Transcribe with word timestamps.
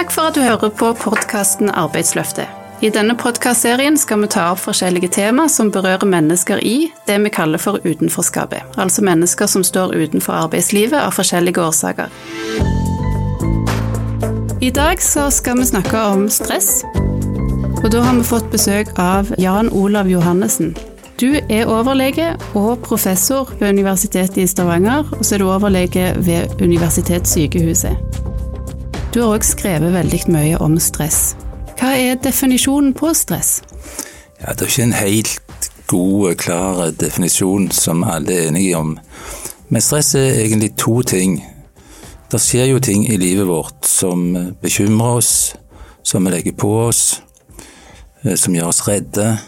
Takk 0.00 0.12
for 0.14 0.30
at 0.30 0.36
du 0.38 0.40
hører 0.40 0.70
på 0.72 0.86
podkasten 0.96 1.68
Arbeidsløftet. 1.76 2.48
I 2.80 2.88
denne 2.88 3.12
podkastserien 3.20 3.98
skal 4.00 4.22
vi 4.22 4.30
ta 4.32 4.46
opp 4.54 4.62
forskjellige 4.62 5.10
tema 5.12 5.44
som 5.52 5.68
berører 5.68 6.08
mennesker 6.08 6.62
i 6.64 6.86
det 7.04 7.18
vi 7.20 7.28
kaller 7.28 7.60
for 7.60 7.84
utenforskapet. 7.84 8.78
Altså 8.80 9.04
mennesker 9.04 9.50
som 9.52 9.60
står 9.60 9.92
utenfor 9.92 10.38
arbeidslivet 10.46 10.96
av 10.96 11.12
forskjellige 11.12 11.60
årsaker. 11.60 12.08
I 14.64 14.70
dag 14.72 15.04
så 15.04 15.26
skal 15.28 15.60
vi 15.60 15.68
snakke 15.68 16.06
om 16.14 16.30
stress. 16.32 16.80
Og 17.84 17.90
da 17.92 18.00
har 18.00 18.16
vi 18.16 18.24
fått 18.24 18.48
besøk 18.56 18.96
av 18.96 19.34
Jan 19.36 19.68
Olav 19.68 20.08
Johannessen. 20.08 20.72
Du 21.20 21.28
er 21.42 21.68
overlege 21.68 22.38
og 22.54 22.80
professor 22.88 23.52
ved 23.60 23.76
Universitetet 23.76 24.40
i 24.40 24.48
Stavanger, 24.48 25.04
og 25.12 25.20
så 25.20 25.36
er 25.36 25.44
du 25.44 25.50
overlege 25.52 26.14
ved 26.24 26.56
Universitetssykehuset. 26.56 28.29
Du 29.10 29.18
har 29.24 29.32
òg 29.34 29.42
skrevet 29.42 29.90
veldig 29.90 30.18
mye 30.30 30.58
om 30.62 30.76
stress. 30.78 31.32
Hva 31.80 31.96
er 31.98 32.18
definisjonen 32.22 32.92
på 32.94 33.10
stress? 33.18 33.56
Ja, 34.38 34.52
Det 34.52 34.62
er 34.62 34.70
ikke 34.70 34.82
en 34.82 34.92
helt 34.92 35.70
god, 35.86 36.36
klar 36.38 36.92
definisjon 36.94 37.70
som 37.74 38.04
alle 38.04 38.32
er 38.32 38.48
enige 38.48 38.76
om. 38.78 38.98
Men 39.68 39.82
stress 39.82 40.14
er 40.14 40.38
egentlig 40.44 40.76
to 40.76 41.02
ting. 41.02 41.42
Det 42.30 42.38
skjer 42.38 42.70
jo 42.70 42.78
ting 42.78 43.08
i 43.10 43.16
livet 43.16 43.48
vårt 43.48 43.84
som 43.84 44.54
bekymrer 44.62 45.16
oss, 45.18 45.56
som 46.04 46.24
vi 46.24 46.30
legger 46.30 46.52
på 46.52 46.70
oss, 46.86 47.20
eh, 48.22 48.36
som 48.36 48.54
gjør 48.54 48.68
oss 48.68 48.86
redde. 48.86 49.38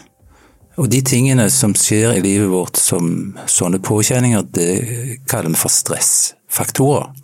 Og 0.77 0.91
de 0.91 1.01
tingene 1.01 1.49
som 1.49 1.73
skjer 1.73 2.17
i 2.17 2.21
livet 2.21 2.49
vårt 2.51 2.75
som 2.75 3.37
sånne 3.47 3.79
påkjenninger, 3.79 4.43
det 4.43 5.19
kaller 5.25 5.49
vi 5.49 5.55
for 5.55 5.71
stressfaktorer. 5.71 7.22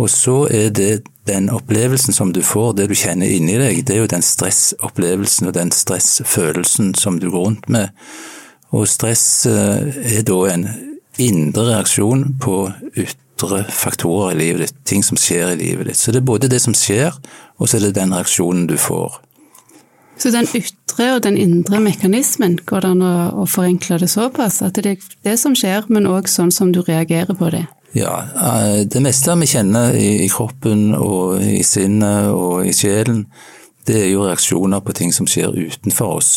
Og 0.00 0.08
så 0.10 0.46
er 0.48 0.70
det 0.74 1.02
den 1.28 1.50
opplevelsen 1.52 2.14
som 2.16 2.32
du 2.32 2.40
får, 2.42 2.72
det 2.78 2.88
du 2.90 2.94
kjenner 2.96 3.30
inni 3.30 3.58
deg, 3.60 3.82
det 3.86 3.96
er 3.96 4.02
jo 4.02 4.10
den 4.10 4.24
stressopplevelsen 4.24 5.50
og 5.50 5.56
den 5.56 5.72
stressfølelsen 5.74 6.94
som 6.98 7.20
du 7.20 7.28
går 7.30 7.44
rundt 7.46 7.68
med. 7.72 7.92
Og 8.72 8.88
stress 8.88 9.44
eh, 9.46 9.92
er 10.16 10.24
da 10.26 10.38
en 10.50 10.64
indre 11.20 11.66
reaksjon 11.68 12.24
på 12.40 12.56
ytre 12.96 13.64
faktorer 13.68 14.32
i 14.32 14.38
livet 14.40 14.64
ditt, 14.64 14.78
ting 14.88 15.04
som 15.04 15.20
skjer 15.20 15.52
i 15.52 15.60
livet 15.60 15.90
ditt. 15.90 16.00
Så 16.00 16.14
det 16.14 16.22
er 16.22 16.30
både 16.32 16.50
det 16.50 16.62
som 16.64 16.74
skjer, 16.76 17.12
og 17.60 17.68
så 17.68 17.78
er 17.78 17.86
det 17.86 17.98
den 18.00 18.16
reaksjonen 18.16 18.64
du 18.70 18.78
får. 18.80 19.20
Så 20.16 20.32
den 20.32 20.48
ytre 20.56 21.08
og 21.16 21.22
den 21.24 21.36
indre 21.40 21.80
mekanismen, 21.82 22.58
går 22.66 22.84
det 22.84 22.90
an 22.94 23.04
å, 23.04 23.46
forenkle 23.48 23.98
det 24.00 24.10
såpass? 24.12 24.60
At 24.64 24.78
det 24.78 24.86
er 24.86 25.06
det 25.26 25.38
som 25.40 25.56
skjer, 25.58 25.88
men 25.92 26.08
òg 26.08 26.30
sånn 26.30 26.52
som 26.54 26.72
du 26.72 26.82
reagerer 26.86 27.36
på 27.36 27.52
det? 27.52 27.64
Ja, 27.92 28.24
eh, 28.36 28.86
det 28.88 29.02
meste 29.04 29.34
vi 29.36 29.50
kjenner 29.50 29.92
i 29.92 30.28
kroppen 30.32 30.94
og 30.96 31.42
i 31.44 31.60
sinnet 31.66 32.30
og 32.32 32.64
i 32.64 32.72
sjelen, 32.72 33.26
det 33.84 33.98
er 34.04 34.08
jo 34.14 34.24
reaksjoner 34.24 34.80
på 34.80 34.94
ting 34.96 35.12
som 35.12 35.28
skjer 35.28 35.52
utenfor 35.52 36.16
oss. 36.16 36.32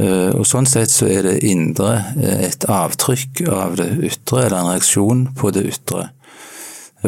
Eh, 0.00 0.30
og 0.32 0.46
Sånn 0.48 0.68
sett 0.68 0.92
så 0.94 1.10
er 1.12 1.26
det 1.26 1.42
indre 1.44 1.92
eh, 2.16 2.46
et 2.48 2.64
avtrykk 2.64 3.44
av 3.52 3.76
det 3.82 3.90
ytre, 4.08 4.46
eller 4.46 4.58
en 4.62 4.70
reaksjon 4.72 5.26
på 5.36 5.52
det 5.52 5.66
ytre. 5.74 6.08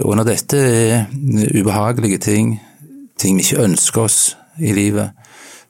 Og 0.02 0.12
når 0.18 0.28
dette 0.28 0.60
er 0.60 1.04
ubehagelige 1.54 2.20
ting, 2.20 2.56
ting 3.16 3.38
vi 3.38 3.46
ikke 3.46 3.64
ønsker 3.64 4.04
oss 4.04 4.22
i 4.60 4.74
livet, 4.76 5.14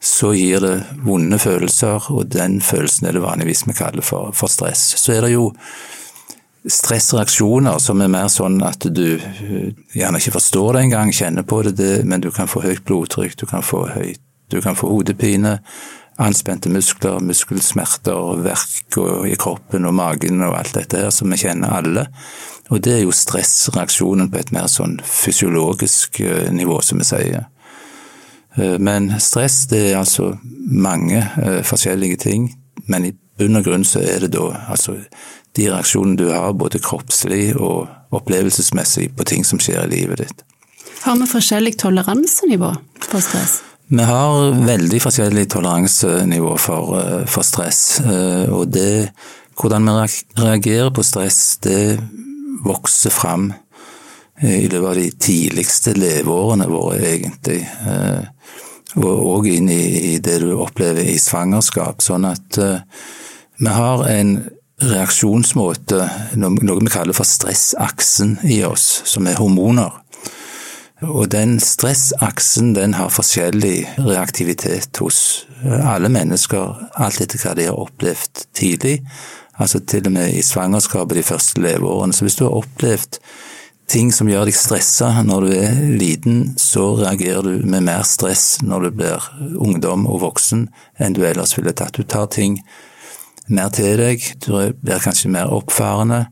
så 0.04 0.34
gir 0.34 0.64
det 0.64 0.76
vonde 1.04 1.38
følelser, 1.38 2.10
og 2.10 2.26
den 2.32 2.58
følelsen 2.64 3.06
er 3.06 3.14
det 3.14 3.22
vanligvis 3.22 3.68
vi 3.68 3.76
kaller 3.78 4.04
for, 4.04 4.34
for 4.36 4.50
stress. 4.50 4.94
Så 4.98 5.14
er 5.14 5.24
det 5.24 5.36
jo 5.36 5.52
stressreaksjoner 6.64 7.78
som 7.82 8.00
er 8.00 8.12
mer 8.12 8.30
sånn 8.32 8.56
at 8.64 8.86
du 8.96 9.18
eh, 9.18 9.74
gjerne 9.96 10.20
ikke 10.20 10.36
forstår 10.38 10.76
det 10.76 10.84
engang, 10.86 11.12
kjenner 11.12 11.44
på 11.46 11.60
det, 11.68 12.04
men 12.08 12.24
du 12.24 12.30
kan 12.32 12.48
få 12.48 12.64
høyt 12.64 12.84
blodtrykk, 12.88 13.36
du 13.40 13.44
kan 13.50 13.64
få, 13.64 13.84
høyt, 13.92 14.22
du 14.52 14.60
kan 14.64 14.78
få 14.78 14.88
hodepine, 14.88 15.58
anspente 16.22 16.70
muskler, 16.70 17.18
muskelsmerter, 17.26 18.40
verk 18.44 18.98
i 19.28 19.36
kroppen 19.40 19.88
og 19.88 19.96
magen 19.98 20.44
og 20.46 20.56
alt 20.56 20.76
dette 20.78 21.02
her 21.02 21.12
som 21.12 21.32
vi 21.32 21.40
kjenner 21.42 21.74
alle. 21.74 22.06
Og 22.72 22.80
det 22.84 22.94
er 22.94 23.02
jo 23.02 23.12
stressreaksjonen 23.12 24.30
på 24.32 24.40
et 24.40 24.54
mer 24.54 24.70
sånn 24.72 24.96
fysiologisk 25.04 26.22
eh, 26.24 26.48
nivå, 26.54 26.80
som 26.80 27.02
vi 27.02 27.08
sier. 27.10 27.48
Eh, 28.56 28.78
men 28.80 29.12
stress 29.20 29.66
det 29.68 29.90
er 29.90 30.00
altså 30.00 30.32
mange 30.64 31.20
forskjellige 31.66 32.22
ting, 32.24 32.48
men 32.88 33.10
i 33.10 33.12
bunn 33.38 33.58
og 33.58 33.66
grunn 33.66 33.84
så 33.84 34.00
er 34.00 34.24
det 34.24 34.32
da 34.36 34.46
altså 34.72 34.96
de 35.54 35.68
reaksjonene 35.70 36.18
du 36.18 36.26
har, 36.32 36.52
både 36.58 36.80
kroppslig 36.82 37.54
og 37.56 37.88
opplevelsesmessig, 38.14 39.10
på 39.16 39.26
ting 39.28 39.46
som 39.46 39.60
skjer 39.62 39.86
i 39.86 39.92
livet 39.96 40.24
ditt. 40.24 40.42
Har 41.04 41.18
vi 41.20 41.28
forskjellig 41.28 41.76
toleransenivå 41.82 42.72
for 43.04 43.22
stress? 43.22 43.60
Vi 43.86 44.02
har 44.02 44.54
veldig 44.64 45.00
forskjellig 45.02 45.50
toleransenivå 45.52 46.56
for, 46.58 47.00
eh, 47.00 47.26
for 47.26 47.44
stress. 47.44 48.00
Eh, 48.00 48.48
og 48.52 48.72
det, 48.72 49.10
hvordan 49.60 49.84
vi 49.84 50.42
reagerer 50.42 50.90
på 50.90 51.04
stress, 51.04 51.58
det 51.60 52.00
vokser 52.64 53.10
fram 53.10 53.52
eh, 54.42 54.64
i 54.64 54.68
løpet 54.68 54.88
av 54.88 54.94
de 54.94 55.10
tidligste 55.10 55.92
leveårene 55.92 56.66
våre, 56.66 56.98
egentlig. 56.98 57.60
Og 58.96 59.04
òg 59.36 59.46
inn 59.52 59.68
i, 59.68 60.18
det 60.18 60.40
du 60.40 60.54
opplever 60.56 61.02
i 61.02 61.18
svangerskap. 61.18 62.02
Sånn 62.02 62.24
at 62.24 62.58
vi 63.58 63.68
har 63.68 64.04
en 64.06 64.36
reaksjonsmåte, 64.90 66.00
noe 66.40 66.80
vi 66.80 66.92
kaller 66.92 67.16
for 67.16 67.28
stressaksen 67.28 68.38
i 68.48 68.62
oss, 68.66 69.02
som 69.08 69.28
er 69.28 69.38
hormoner. 69.40 70.00
Og 71.04 71.28
den 71.32 71.58
stressaksen 71.60 72.72
den 72.76 72.94
har 72.96 73.12
forskjellig 73.12 73.98
reaktivitet 73.98 75.00
hos 75.02 75.18
alle 75.64 76.08
mennesker, 76.12 76.86
alt 76.94 77.20
etter 77.20 77.42
hva 77.42 77.56
de 77.58 77.66
har 77.68 77.80
opplevd 77.80 78.46
tidlig. 78.56 79.00
Altså 79.60 79.80
til 79.86 80.08
og 80.08 80.14
med 80.16 80.34
i 80.34 80.42
svangerskapet 80.42 81.18
de 81.18 81.26
første 81.26 81.60
leveårene. 81.62 82.14
Så 82.14 82.26
hvis 82.26 82.38
du 82.38 82.46
har 82.46 82.56
opplevd 82.56 83.20
ting 83.90 84.10
som 84.14 84.30
gjør 84.30 84.48
deg 84.48 84.56
stressa 84.56 85.10
når 85.26 85.44
du 85.44 85.52
er 85.58 85.82
liten, 85.98 86.40
så 86.58 86.94
reagerer 87.02 87.44
du 87.44 87.68
med 87.68 87.84
mer 87.90 88.02
stress 88.08 88.62
når 88.64 88.88
du 88.88 88.98
blir 89.02 89.28
ungdom 89.60 90.08
og 90.08 90.22
voksen 90.24 90.68
enn 90.98 91.16
du 91.16 91.22
ellers 91.26 91.56
ville 91.58 91.74
tatt. 91.76 91.98
Du 91.98 92.06
tar 92.08 92.30
ting 92.32 92.58
mer 93.52 93.70
til 93.74 93.98
deg, 94.00 94.24
du 94.44 94.52
blir 94.80 95.02
kanskje 95.02 95.32
mer 95.32 95.52
oppfarende. 95.52 96.24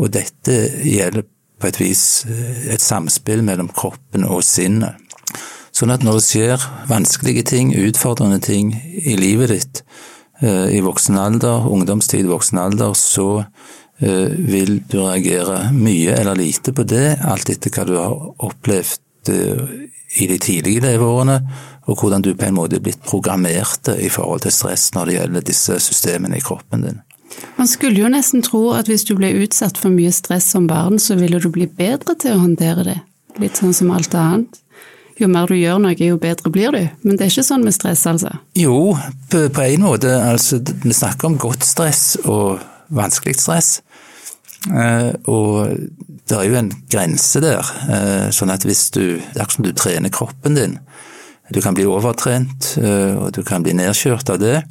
Og 0.00 0.12
dette 0.14 0.56
gjelder 0.86 1.26
på 1.62 1.70
et 1.70 1.80
vis 1.80 2.04
eh, 2.26 2.72
et 2.74 2.82
samspill 2.82 3.44
mellom 3.46 3.70
kroppen 3.72 4.26
og 4.26 4.42
sinnet. 4.46 4.98
Sånn 5.72 5.92
at 5.94 6.02
når 6.04 6.18
det 6.18 6.24
skjer 6.26 6.64
vanskelige 6.90 7.46
ting, 7.54 7.70
utfordrende 7.72 8.42
ting 8.44 8.74
i 8.76 9.14
livet 9.16 9.52
ditt, 9.54 9.84
eh, 10.42 10.74
i 10.76 10.82
voksen 10.84 11.16
alder, 11.18 11.68
ungdomstid, 11.70 12.28
voksen 12.28 12.60
alder, 12.60 12.96
så 12.98 13.44
eh, 14.02 14.34
vil 14.36 14.80
du 14.90 15.00
reagere 15.00 15.70
mye 15.72 16.18
eller 16.18 16.38
lite 16.38 16.74
på 16.76 16.86
det, 16.88 17.22
alt 17.24 17.52
etter 17.52 17.72
hva 17.72 17.88
du 17.88 17.96
har 18.00 18.18
opplevd 18.50 19.00
i 19.32 20.26
de 20.26 20.36
tidlige 20.42 20.82
leveårene, 20.82 21.36
og 21.86 21.98
hvordan 21.98 22.22
du 22.22 22.32
på 22.38 22.46
en 22.46 22.56
måte 22.56 22.78
er 22.78 22.84
blitt 22.84 23.02
programmert 23.06 23.88
i 23.96 24.10
forhold 24.12 24.44
til 24.44 24.54
stress 24.54 24.90
når 24.94 25.08
det 25.08 25.16
gjelder 25.16 25.46
disse 25.48 25.78
systemene 25.82 26.38
i 26.38 26.44
kroppen 26.44 26.86
din. 26.86 27.00
Man 27.56 27.68
skulle 27.68 28.00
jo 28.00 28.10
nesten 28.12 28.42
tro 28.44 28.70
at 28.76 28.90
hvis 28.90 29.06
du 29.08 29.14
ble 29.16 29.32
utsatt 29.42 29.80
for 29.80 29.94
mye 29.94 30.12
stress 30.12 30.50
som 30.52 30.66
barn, 30.68 30.98
så 31.00 31.16
ville 31.18 31.40
du 31.40 31.48
bli 31.52 31.66
bedre 31.66 32.14
til 32.20 32.36
å 32.36 32.42
håndtere 32.42 32.84
det. 32.86 32.98
Litt 33.40 33.58
sånn 33.58 33.74
som 33.76 33.92
alt 33.94 34.14
annet. 34.14 34.58
Jo 35.20 35.28
mer 35.28 35.48
du 35.48 35.56
gjør 35.56 35.80
noe, 35.82 35.96
jo 35.96 36.18
bedre 36.20 36.50
blir 36.52 36.74
du. 36.74 36.82
Men 37.04 37.16
det 37.16 37.26
er 37.26 37.32
ikke 37.32 37.46
sånn 37.46 37.64
med 37.64 37.74
stress, 37.76 38.04
altså? 38.08 38.32
Jo, 38.58 38.94
på, 39.32 39.46
på 39.54 39.64
en 39.64 39.84
måte. 39.84 40.12
Altså, 40.12 40.60
vi 40.60 40.94
snakker 40.96 41.28
om 41.28 41.38
godt 41.40 41.66
stress 41.68 42.16
og 42.24 42.62
vanskelig 42.92 43.36
stress. 43.40 43.72
Eh, 44.70 45.10
og 45.30 45.72
det 46.28 46.38
er 46.38 46.48
jo 46.48 46.58
en 46.58 46.72
grense 46.90 47.42
der. 47.44 47.72
Eh, 47.88 48.28
sånn 48.34 48.52
at 48.54 48.64
hvis 48.66 48.88
du 48.94 49.02
Det 49.02 49.36
er 49.36 49.44
akkurat 49.44 49.56
som 49.58 49.66
du 49.66 49.72
trener 49.72 50.14
kroppen 50.14 50.58
din. 50.58 50.78
Du 51.50 51.60
kan 51.60 51.74
bli 51.74 51.86
overtrent, 51.88 52.76
eh, 52.78 53.16
og 53.18 53.32
du 53.34 53.42
kan 53.42 53.64
bli 53.64 53.74
nedkjørt 53.76 54.30
av 54.30 54.38
det. 54.42 54.62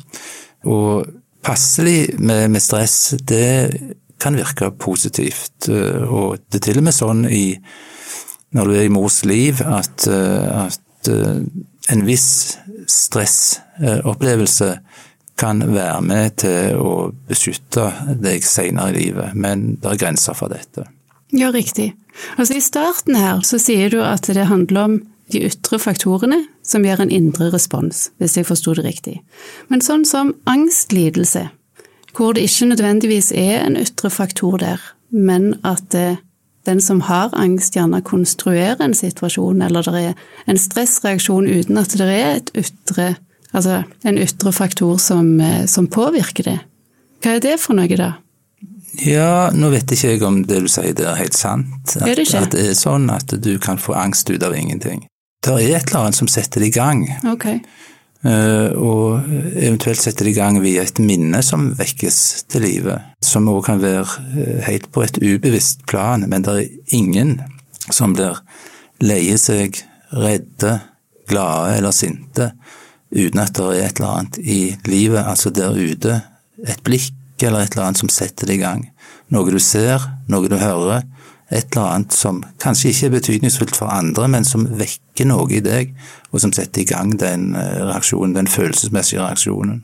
Og 0.63 1.09
passelig 1.43 2.15
med, 2.19 2.47
med 2.53 2.63
stress, 2.63 3.15
det 3.27 3.71
kan 4.21 4.37
virke 4.37 4.71
positivt. 4.71 5.67
Og 5.67 6.37
det 6.47 6.61
er 6.61 6.65
til 6.67 6.79
og 6.79 6.85
med 6.85 6.95
sånn 6.95 7.25
i, 7.25 7.57
når 8.53 8.69
du 8.69 8.75
er 8.77 8.85
i 8.85 8.93
mors 8.93 9.23
liv, 9.25 9.63
at, 9.65 10.05
at 10.05 11.09
en 11.09 12.03
viss 12.05 12.59
stressopplevelse 12.91 14.75
kan 15.41 15.63
være 15.73 16.01
med 16.05 16.37
til 16.43 16.77
å 16.77 16.95
beskytte 17.29 17.87
deg 18.21 18.43
senere 18.45 18.93
i 18.93 19.07
livet, 19.07 19.33
men 19.33 19.75
det 19.81 19.93
er 19.93 20.01
grenser 20.03 20.37
for 20.37 20.53
dette. 20.53 20.85
Ja, 21.33 21.49
riktig. 21.53 21.93
Altså 22.35 22.57
I 22.59 22.63
starten 22.63 23.17
her 23.17 23.41
så 23.47 23.59
sier 23.61 23.89
du 23.93 24.01
at 24.03 24.27
det 24.27 24.49
handler 24.51 24.89
om 24.89 24.99
de 25.31 25.45
ytre 25.47 25.79
faktorene 25.79 26.43
som 26.71 26.85
gjør 26.87 27.03
en 27.03 27.13
indre 27.13 27.51
respons, 27.53 28.09
hvis 28.21 28.37
jeg 28.39 28.47
forsto 28.47 28.75
det 28.77 28.85
riktig. 28.87 29.19
Men 29.69 29.83
sånn 29.83 30.05
som 30.07 30.33
angstlidelse, 30.49 31.49
hvor 32.15 32.35
det 32.35 32.47
ikke 32.47 32.71
nødvendigvis 32.71 33.31
er 33.35 33.61
en 33.65 33.77
ytre 33.79 34.11
faktor 34.11 34.59
der, 34.63 34.83
men 35.11 35.53
at 35.67 35.83
det 35.91 36.21
den 36.65 36.81
som 36.81 37.01
har 37.01 37.31
angst, 37.33 37.75
gjerne 37.75 38.01
konstruerer 38.05 38.81
en 38.85 38.93
situasjon, 38.93 39.61
eller 39.65 39.85
det 39.87 40.01
er 40.11 40.51
en 40.51 40.59
stressreaksjon 40.61 41.49
uten 41.49 41.79
at 41.81 41.95
det 41.97 42.09
er 42.13 42.35
et 42.35 42.51
ytre, 42.57 43.15
altså 43.51 43.81
en 44.05 44.19
ytre 44.21 44.53
faktor 44.53 44.99
som, 45.01 45.39
eh, 45.41 45.65
som 45.65 45.87
påvirker 45.87 46.45
det. 46.45 46.59
Hva 47.21 47.37
er 47.37 47.41
det 47.41 47.57
for 47.61 47.77
noe, 47.77 47.97
da? 47.97 48.13
Ja, 49.01 49.49
nå 49.55 49.71
vet 49.71 49.91
ikke 49.93 50.13
jeg 50.13 50.23
om 50.27 50.41
det 50.45 50.59
du 50.65 50.67
sier 50.69 50.93
det 50.93 51.05
er 51.07 51.17
helt 51.17 51.37
sant. 51.37 51.95
At, 51.95 52.07
er 52.07 52.15
det 52.19 52.27
ikke? 52.27 52.43
At 52.45 52.53
det 52.53 52.65
er 52.69 52.77
sånn 52.77 53.09
at 53.13 53.33
du 53.41 53.53
kan 53.61 53.79
få 53.79 53.95
angst 53.97 54.29
ut 54.29 54.43
av 54.43 54.53
ingenting. 54.57 55.05
Det 55.41 55.53
er 55.57 55.77
et 55.77 55.89
eller 55.89 56.03
annet 56.03 56.19
som 56.19 56.29
setter 56.29 56.61
det 56.61 56.69
i 56.69 56.75
gang. 56.75 57.05
Okay. 57.33 57.61
Uh, 58.21 58.69
og 58.77 59.31
eventuelt 59.57 59.97
setter 59.97 60.27
det 60.27 60.35
i 60.35 60.37
gang 60.37 60.59
via 60.61 60.83
et 60.85 60.99
minne 61.01 61.41
som 61.45 61.71
vekkes 61.79 62.19
til 62.53 62.65
live. 62.67 62.99
Som 63.25 63.49
òg 63.49 63.63
kan 63.65 63.81
være 63.81 64.05
uh, 64.05 64.59
helt 64.67 64.91
på 64.93 65.01
et 65.05 65.17
ubevisst 65.17 65.87
plan, 65.89 66.27
men 66.29 66.45
det 66.45 66.57
er 66.59 66.99
ingen 66.99 67.39
som 67.89 68.13
blir 68.13 68.43
leie 69.01 69.39
seg, 69.41 69.81
redde, 70.13 70.77
glade 71.31 71.77
eller 71.79 71.95
sinte 71.95 72.51
uten 73.11 73.41
at 73.43 73.55
det 73.57 73.65
er 73.65 73.87
et 73.87 73.99
eller 73.99 74.11
annet 74.11 74.37
i 74.39 74.59
livet, 74.87 75.23
altså 75.25 75.51
der 75.51 75.75
ute, 75.75 76.21
et 76.63 76.83
blikk 76.85 77.43
eller 77.43 77.65
et 77.65 77.73
eller 77.73 77.89
annet 77.89 78.01
som 78.01 78.11
setter 78.11 78.47
det 78.47 78.59
i 78.59 78.61
gang. 78.61 78.85
Noe 79.33 79.51
du 79.51 79.59
ser, 79.59 80.03
noe 80.31 80.47
du 80.51 80.55
hører, 80.59 81.03
et 81.51 81.67
eller 81.75 81.87
annet 81.87 82.15
som 82.15 82.39
kanskje 82.63 82.91
ikke 82.91 83.07
er 83.09 83.15
betydningsfullt 83.17 83.75
for 83.75 83.91
andre, 83.91 84.27
men 84.31 84.47
som 84.47 84.63
vekker 84.79 85.27
noe 85.27 85.49
i 85.51 85.61
deg, 85.63 85.93
og 86.31 86.43
som 86.43 86.53
setter 86.55 86.83
i 86.83 86.87
gang 86.87 87.11
den 87.19 87.51
eh, 87.59 87.81
reaksjonen, 87.89 88.37
den 88.37 88.47
følelsesmessige 88.51 89.21
reaksjonen. 89.21 89.81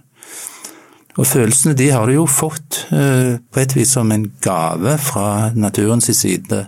Og 1.18 1.26
følelsene 1.28 1.76
de 1.76 1.90
har 1.92 2.08
du 2.08 2.14
jo 2.14 2.26
fått 2.30 2.86
eh, 2.94 3.36
på 3.42 3.62
et 3.62 3.76
vis 3.76 3.96
som 3.98 4.12
en 4.14 4.30
gave 4.44 4.98
fra 5.02 5.52
naturens 5.58 6.08
side, 6.14 6.68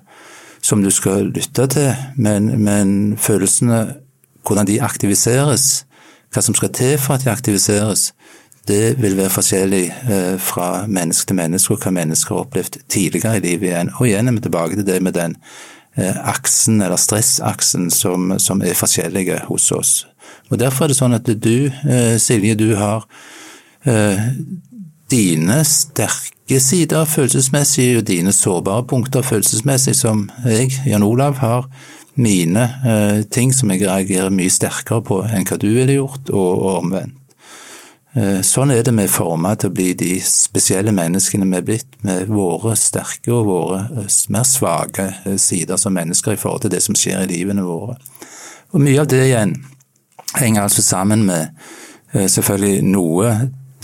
som 0.62 0.84
du 0.84 0.92
skal 0.92 1.30
lytte 1.32 1.70
til, 1.72 1.94
men, 2.18 2.52
men 2.60 3.18
følelsene, 3.18 3.84
hvordan 4.44 4.68
de 4.68 4.82
aktiviseres, 4.84 5.86
hva 6.34 6.44
som 6.44 6.58
skal 6.58 6.74
til 6.76 6.98
for 7.00 7.16
at 7.16 7.24
de 7.24 7.32
aktiviseres, 7.32 8.10
det 8.70 9.02
vil 9.02 9.18
være 9.18 9.34
forskjellig 9.34 9.86
eh, 9.90 10.36
fra 10.42 10.86
menneske 10.88 11.30
til 11.30 11.40
menneske, 11.40 11.74
og 11.74 11.84
hva 11.84 11.94
mennesker 11.96 12.36
har 12.36 12.46
opplevd 12.46 12.80
tidligere 12.92 13.40
i 13.40 13.44
livet 13.44 13.72
igjen. 13.72 13.92
Og 13.98 14.08
igjen 14.08 14.30
er 14.30 14.38
vi 14.38 14.46
tilbake 14.46 14.78
til 14.78 14.88
det 14.88 15.00
med 15.06 15.18
den 15.18 15.36
eh, 15.98 16.18
aksen, 16.30 16.82
eller 16.82 17.00
stressaksen, 17.02 17.90
som, 17.94 18.36
som 18.40 18.62
er 18.62 18.78
forskjellige 18.78 19.42
hos 19.48 19.72
oss. 19.76 19.94
Og 20.50 20.60
Derfor 20.62 20.86
er 20.86 20.94
det 20.94 21.00
sånn 21.00 21.18
at 21.18 21.30
du, 21.30 21.70
eh, 21.70 22.16
Silje, 22.22 22.58
du 22.60 22.74
har 22.78 23.08
dine 25.10 25.56
sterke 25.64 26.58
sider 26.62 27.06
følelsesmessig, 27.08 27.94
og 27.98 28.04
dine 28.10 28.34
sårbare 28.36 28.84
punkter 28.92 29.24
følelsesmessig, 29.24 29.94
som 29.96 30.26
jeg, 30.44 30.74
Jan 30.86 31.06
Olav, 31.08 31.40
har 31.40 31.70
mine 32.20 32.66
ting 33.32 33.54
som 33.56 33.72
jeg 33.72 33.88
reagerer 33.88 34.36
mye 34.36 34.52
sterkere 34.52 35.00
på 35.08 35.22
enn 35.32 35.48
hva 35.48 35.58
du 35.64 35.70
ville 35.72 35.96
gjort, 35.96 36.28
og, 36.28 36.52
og 36.52 36.76
omvendt. 36.82 37.19
Eh, 38.18 38.40
sånn 38.42 38.72
er 38.74 38.82
det 38.82 38.96
vi 38.98 39.04
er 39.06 39.12
forma 39.12 39.52
til 39.60 39.70
å 39.70 39.76
bli 39.76 39.92
de 39.94 40.16
spesielle 40.26 40.90
menneskene 40.96 41.46
vi 41.46 41.58
er 41.60 41.66
blitt, 41.66 42.00
med 42.02 42.32
våre 42.34 42.74
sterke 42.80 43.30
og 43.36 43.46
våre 43.46 43.84
eh, 44.02 44.16
mer 44.34 44.48
svake 44.50 45.06
eh, 45.30 45.36
sider 45.38 45.78
som 45.78 45.94
mennesker 45.94 46.34
i 46.34 46.40
forhold 46.42 46.64
til 46.66 46.74
det 46.74 46.82
som 46.82 46.98
skjer 46.98 47.28
i 47.28 47.30
livene 47.30 47.66
våre. 47.68 48.00
Og 48.74 48.82
Mye 48.82 49.04
av 49.04 49.12
det 49.12 49.22
igjen 49.28 49.54
henger 50.40 50.66
altså 50.66 50.86
sammen 50.86 51.26
med 51.26 51.54
selvfølgelig 52.14 52.86
noe 52.90 53.32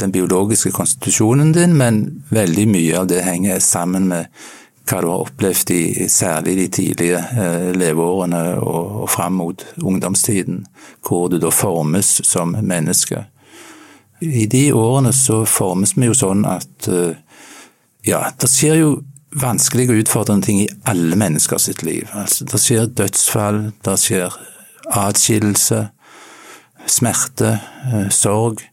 den 0.01 0.11
biologiske 0.13 0.71
konstitusjonen 0.73 1.51
din, 1.53 1.75
men 1.77 2.23
veldig 2.33 2.65
mye 2.69 2.99
av 3.03 3.09
det 3.09 3.21
henger 3.25 3.61
sammen 3.61 4.07
med 4.09 4.31
hva 4.89 5.01
du 5.01 5.09
har 5.09 5.25
opplevd 5.25 5.73
i 5.73 6.07
særlig 6.09 6.55
de 6.57 6.65
tidlige 6.79 7.21
leveårene 7.77 8.41
og, 8.61 8.81
og 9.03 9.09
fram 9.13 9.37
mot 9.41 9.65
ungdomstiden, 9.81 10.63
hvor 11.05 11.29
du 11.29 11.37
da 11.41 11.53
formes 11.53 12.19
som 12.25 12.57
menneske. 12.61 13.25
I 14.19 14.45
de 14.47 14.69
årene 14.73 15.11
så 15.13 15.43
formes 15.49 15.95
vi 15.97 16.07
jo 16.07 16.15
sånn 16.15 16.45
at 16.47 16.87
eh, 16.87 17.17
ja, 18.05 18.21
det 18.39 18.49
skjer 18.51 18.79
jo 18.79 18.91
vanskelige 19.35 19.91
og 19.91 20.03
utfordrende 20.05 20.47
ting 20.47 20.61
i 20.63 20.69
alle 20.87 21.17
mennesker 21.19 21.59
sitt 21.59 21.83
liv. 21.83 22.07
Altså, 22.15 22.45
det 22.47 22.61
skjer 22.61 22.91
dødsfall, 22.95 23.59
det 23.83 23.97
skjer 23.99 24.37
atskillelse, 24.95 25.81
smerte, 26.87 27.57
eh, 27.91 28.07
sorg. 28.13 28.63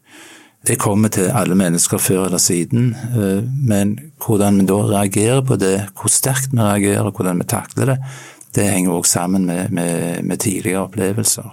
Det 0.63 0.77
kommer 0.79 1.11
til 1.11 1.33
alle 1.35 1.57
mennesker 1.59 1.99
før 1.99 2.29
eller 2.29 2.39
siden, 2.39 2.93
eh, 2.95 3.41
men 3.43 3.97
hvordan 4.23 4.61
vi 4.61 4.69
da 4.69 4.79
reagerer 4.93 5.41
på 5.43 5.59
det, 5.59 5.89
hvor 5.99 6.13
sterkt 6.13 6.53
vi 6.53 6.61
reagerer 6.61 7.09
og 7.09 7.17
hvordan 7.17 7.41
vi 7.43 7.49
takler 7.51 7.91
det, 7.91 7.97
det 8.55 8.69
henger 8.69 8.93
også 8.93 9.11
sammen 9.11 9.45
med, 9.45 9.71
med, 9.71 10.23
med 10.23 10.39
tidligere 10.39 10.85
opplevelser. 10.85 11.51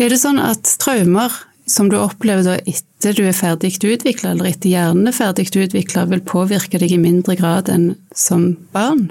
Er 0.00 0.08
det 0.08 0.18
sånn 0.18 0.40
at 0.40 0.64
traumer 0.80 1.30
som 1.66 1.88
du 1.90 1.96
opplever 1.98 2.44
da 2.46 2.56
etter 2.66 3.14
du 3.16 3.24
er 3.26 3.36
ferdig 3.36 3.74
utvikla, 3.78 4.32
eller 4.32 4.50
etter 4.50 4.72
hjernen 4.72 5.08
er 5.10 5.16
ferdig 5.16 5.48
utvikla, 5.50 6.06
vil 6.10 6.24
påvirke 6.26 6.80
deg 6.82 6.92
i 6.92 7.00
mindre 7.00 7.36
grad 7.38 7.70
enn 7.72 7.92
som 8.14 8.52
barn? 8.74 9.10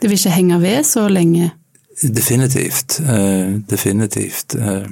Det 0.00 0.10
vil 0.10 0.18
ikke 0.18 0.36
henge 0.36 0.60
ved 0.62 0.86
så 0.86 1.06
lenge? 1.10 1.52
Definitivt. 2.02 3.00
Eh, 3.00 3.54
definitivt. 3.70 4.54
Eh, 4.54 4.84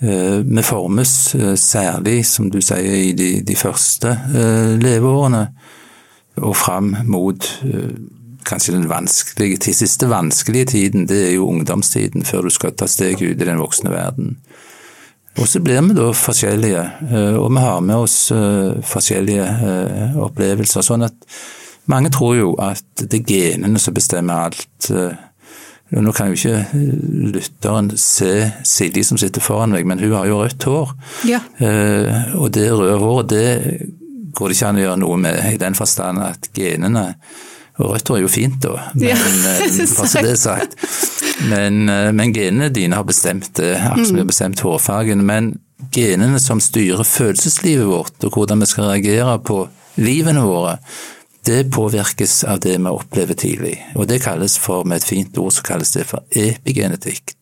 eh, 0.00 0.38
vi 0.44 0.62
formes 0.62 1.36
særlig, 1.56 2.26
som 2.26 2.50
du 2.50 2.60
sier, 2.60 3.10
i 3.10 3.12
de, 3.12 3.40
de 3.46 3.56
første 3.56 4.12
leveårene 4.82 5.46
og 6.36 6.56
fram 6.56 6.92
mot 7.08 7.46
kanskje 8.46 8.74
den 8.76 8.88
vanskelige, 8.90 9.56
til 9.56 9.74
siste 9.74 10.06
vanskelige 10.10 10.64
tiden, 10.64 11.08
det 11.08 11.22
er 11.28 11.32
jo 11.34 11.48
ungdomstiden, 11.48 12.24
før 12.24 12.46
du 12.46 12.50
skal 12.54 12.76
ta 12.76 12.86
steg 12.86 13.22
ut 13.22 13.40
i 13.40 13.48
den 13.48 13.58
voksne 13.58 13.90
verden. 13.90 14.36
Og 15.36 15.48
så 15.48 15.60
blir 15.60 15.82
vi 15.84 15.96
da 15.96 16.08
forskjellige, 16.16 16.82
eh, 17.10 17.36
og 17.36 17.50
vi 17.52 17.62
har 17.64 17.80
med 17.84 18.06
oss 18.06 18.16
eh, 18.32 18.76
forskjellige 18.86 19.44
eh, 19.44 20.18
opplevelser. 20.24 20.84
Sånn 20.84 21.04
at 21.06 21.16
mange 21.92 22.10
tror 22.14 22.36
jo 22.38 22.52
at 22.62 23.04
det 23.04 23.20
er 23.20 23.26
genene 23.28 23.80
som 23.82 23.94
bestemmer 23.94 24.48
alt. 24.48 24.88
Nå 25.94 26.12
kan 26.16 26.32
jo 26.32 26.38
ikke 26.38 26.80
lytteren 27.36 27.92
se 28.00 28.48
Silje 28.66 29.04
som 29.06 29.20
sitter 29.20 29.44
foran 29.44 29.70
meg, 29.76 29.86
men 29.86 30.02
hun 30.02 30.16
har 30.16 30.26
jo 30.26 30.40
rødt 30.40 30.66
hår. 30.66 30.96
Ja. 31.30 31.38
Og 32.34 32.50
det 32.56 32.72
røde 32.72 32.96
håret, 32.98 33.30
det 33.30 34.32
går 34.34 34.50
det 34.50 34.56
ikke 34.56 34.72
an 34.72 34.80
å 34.80 34.82
gjøre 34.82 35.02
noe 35.04 35.20
med, 35.28 35.38
i 35.52 35.60
den 35.62 35.78
forstand 35.78 36.24
at 36.26 36.50
genene 36.58 37.04
og 37.76 37.92
rødt 37.92 38.10
er 38.10 38.22
jo 38.22 38.28
fint, 38.32 38.56
da, 38.64 38.74
men, 38.94 39.10
ja, 39.10 39.16
for 39.96 40.24
det 40.24 40.38
sagt. 40.40 40.76
Men, 41.50 41.88
eh, 41.92 42.12
men, 42.16 42.32
genene 42.32 42.70
dine 42.72 42.96
har 42.96 43.04
bestemt 43.04 43.52
det, 43.58 43.74
akkurat 43.76 44.08
som 44.08 44.16
vi 44.16 44.22
har 44.22 44.30
bestemt 44.30 44.62
hårfargen. 44.64 45.24
Men 45.28 45.52
genene 45.92 46.40
som 46.40 46.62
styrer 46.64 47.04
følelseslivet 47.04 47.86
vårt, 47.90 48.16
og 48.24 48.32
hvordan 48.32 48.64
vi 48.64 48.70
skal 48.70 48.90
reagere 48.94 49.36
på 49.44 49.60
livene 50.00 50.46
våre, 50.46 50.78
det 51.46 51.68
påvirkes 51.70 52.40
av 52.48 52.64
det 52.64 52.78
vi 52.80 52.90
opplever 52.90 53.36
tidlig. 53.38 53.76
Og 53.94 54.08
det 54.08 54.22
kalles 54.24 54.56
for, 54.58 54.88
med 54.88 55.02
et 55.02 55.10
fint 55.12 55.38
ord, 55.38 55.52
så 55.54 55.62
kalles 55.66 55.92
det 55.94 56.08
for 56.08 56.24
epigenetikk. 56.32 57.36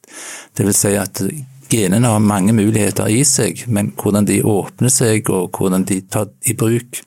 Det 0.54 0.66
vil 0.66 0.76
si 0.76 0.92
at 0.98 1.22
genene 1.70 2.10
har 2.10 2.20
mange 2.22 2.52
muligheter 2.52 3.08
i 3.08 3.22
seg, 3.26 3.64
men 3.66 3.94
hvordan 3.96 4.26
de 4.28 4.42
åpner 4.44 4.92
seg 4.92 5.30
og 5.32 5.56
hvordan 5.56 5.86
de 5.88 6.02
tar 6.10 6.28
i 6.44 6.58
bruk 6.58 7.00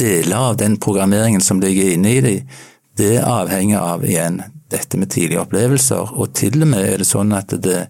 deler 0.00 0.50
av 0.50 0.58
den 0.60 0.76
programmeringen 0.82 1.40
som 1.40 1.60
ligger 1.60 1.94
inne 1.94 2.12
i 2.12 2.20
dem, 2.24 2.54
det 2.96 3.18
avhenger 3.20 3.80
av 3.80 4.04
igjen 4.08 4.40
dette 4.72 4.98
med 4.98 5.10
tidlige 5.12 5.42
opplevelser, 5.42 6.14
og 6.16 6.32
til 6.34 6.62
og 6.64 6.70
med 6.72 6.86
er 6.86 7.02
det 7.02 7.08
sånn 7.08 7.34
at 7.36 7.52
det 7.62 7.82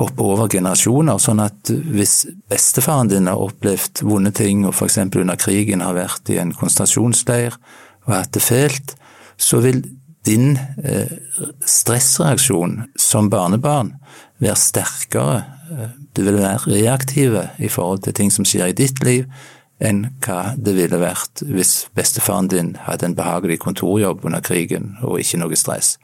hopper 0.00 0.28
over 0.34 0.50
generasjoner. 0.52 1.20
Sånn 1.20 1.42
at 1.42 1.72
hvis 1.72 2.26
bestefaren 2.50 3.10
din 3.12 3.30
har 3.30 3.40
opplevd 3.40 4.04
vonde 4.06 4.32
ting, 4.36 4.66
og 4.66 4.76
f.eks. 4.76 4.98
under 5.08 5.40
krigen 5.40 5.84
har 5.84 5.96
vært 5.96 6.32
i 6.32 6.38
en 6.42 6.54
konsentrasjonsleir 6.56 7.56
og 8.06 8.14
hatt 8.14 8.32
det 8.36 8.44
fælt, 8.44 8.94
så 9.40 9.62
vil 9.64 9.82
din 10.26 10.54
eh, 10.84 11.10
stressreaksjon 11.66 12.78
som 13.00 13.30
barnebarn 13.32 13.96
være 14.42 14.58
sterkere. 14.58 15.42
Du 16.14 16.22
vil 16.26 16.38
være 16.38 16.68
reaktive 16.68 17.48
i 17.58 17.70
forhold 17.72 18.04
til 18.04 18.14
ting 18.14 18.30
som 18.30 18.46
skjer 18.46 18.70
i 18.70 18.76
ditt 18.76 19.02
liv, 19.02 19.26
enn 19.82 20.04
hva 20.22 20.54
det 20.56 20.74
ville 20.76 21.00
vært 21.00 21.42
hvis 21.42 21.72
bestefaren 21.96 22.50
din 22.52 22.72
hadde 22.86 23.08
en 23.08 23.16
behagelig 23.18 23.58
kontorjobb 23.64 24.24
under 24.28 24.42
krigen 24.44 24.94
og 25.02 25.18
ikke 25.22 25.40
noe 25.42 25.58
stress. 25.58 25.96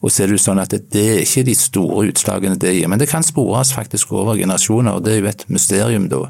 Og 0.00 0.10
så 0.10 0.24
er 0.24 0.30
det 0.30 0.38
jo 0.38 0.44
sånn 0.46 0.62
at 0.62 0.72
det 0.72 1.04
er 1.04 1.22
ikke 1.24 1.44
de 1.48 1.56
store 1.58 2.06
utslagene 2.10 2.58
det 2.60 2.76
gir, 2.78 2.88
men 2.88 3.02
det 3.02 3.10
kan 3.12 3.26
spores 3.26 3.74
faktisk 3.76 4.14
over 4.16 4.38
generasjoner, 4.40 4.96
og 4.96 5.04
det 5.04 5.14
er 5.14 5.20
jo 5.20 5.30
et 5.32 5.46
mysterium 5.52 6.08
da. 6.12 6.24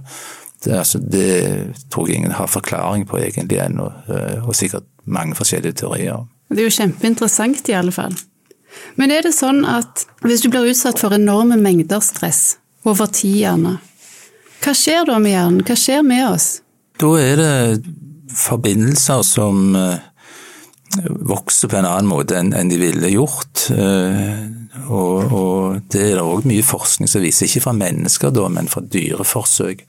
Det, 0.64 0.72
altså, 0.72 0.98
det 0.98 1.76
tror 1.92 2.08
jeg 2.08 2.22
ingen 2.22 2.34
har 2.34 2.50
forklaring 2.50 3.04
på 3.06 3.20
egentlig 3.20 3.60
ennå, 3.62 3.90
og, 4.08 4.48
og 4.48 4.56
sikkert 4.56 4.88
mange 5.04 5.36
forskjellige 5.38 5.82
teorier. 5.82 6.24
Det 6.50 6.62
er 6.62 6.70
jo 6.70 6.76
kjempeinteressant 6.78 7.68
i 7.70 7.76
alle 7.76 7.94
fall. 7.94 8.14
Men 8.98 9.12
er 9.14 9.24
det 9.26 9.34
sånn 9.36 9.64
at 9.68 10.06
hvis 10.24 10.42
du 10.44 10.50
blir 10.50 10.68
utsatt 10.70 11.00
for 11.00 11.14
enorme 11.14 11.58
mengder 11.60 12.02
stress 12.04 12.56
over 12.86 13.10
tid 13.12 13.40
gjerne, 13.44 13.76
hva 14.64 14.72
skjer 14.74 15.06
da 15.06 15.18
med 15.22 15.34
hjernen, 15.36 15.64
hva 15.66 15.76
skjer 15.78 16.02
med 16.06 16.24
oss? 16.26 16.48
Da 16.96 17.08
er 17.20 17.40
det 17.40 17.94
forbindelser 18.36 19.24
som 19.26 19.76
eh, 19.76 20.04
vokser 21.28 21.68
på 21.68 21.78
en 21.78 21.88
annen 21.88 22.08
måte 22.08 22.38
enn, 22.38 22.54
de 22.70 22.78
ville 22.80 23.12
gjort. 23.12 23.66
Og, 24.86 25.32
og 25.32 25.80
det 25.92 26.02
er 26.02 26.14
det 26.18 26.24
òg 26.24 26.46
mye 26.48 26.64
forskning 26.64 27.10
som 27.10 27.24
viser, 27.24 27.48
ikke 27.48 27.64
fra 27.64 27.74
mennesker 27.76 28.32
da, 28.34 28.46
men 28.52 28.70
fra 28.70 28.82
dyreforsøk, 28.84 29.82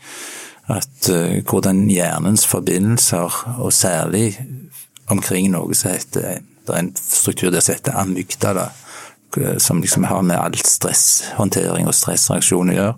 at 0.73 1.09
uh, 1.13 1.37
hvordan 1.47 1.85
hjernens 1.91 2.43
forbindelser, 2.49 3.37
og 3.61 3.71
særlig 3.75 4.33
omkring 5.07 5.51
noe 5.53 5.75
som 5.77 5.93
heter 5.93 6.41
Det 6.67 6.75
er 6.75 6.81
en 6.81 6.89
struktur 6.99 7.51
der 7.53 7.63
som 7.63 7.77
heter 7.77 7.95
amygdala, 7.95 8.65
som 9.57 9.81
liksom 9.81 10.03
har 10.07 10.21
med 10.21 10.39
all 10.39 10.55
stresshåndtering 10.57 11.87
og 11.87 11.95
stressreaksjon 11.95 12.71
å 12.71 12.77
gjøre. 12.77 12.95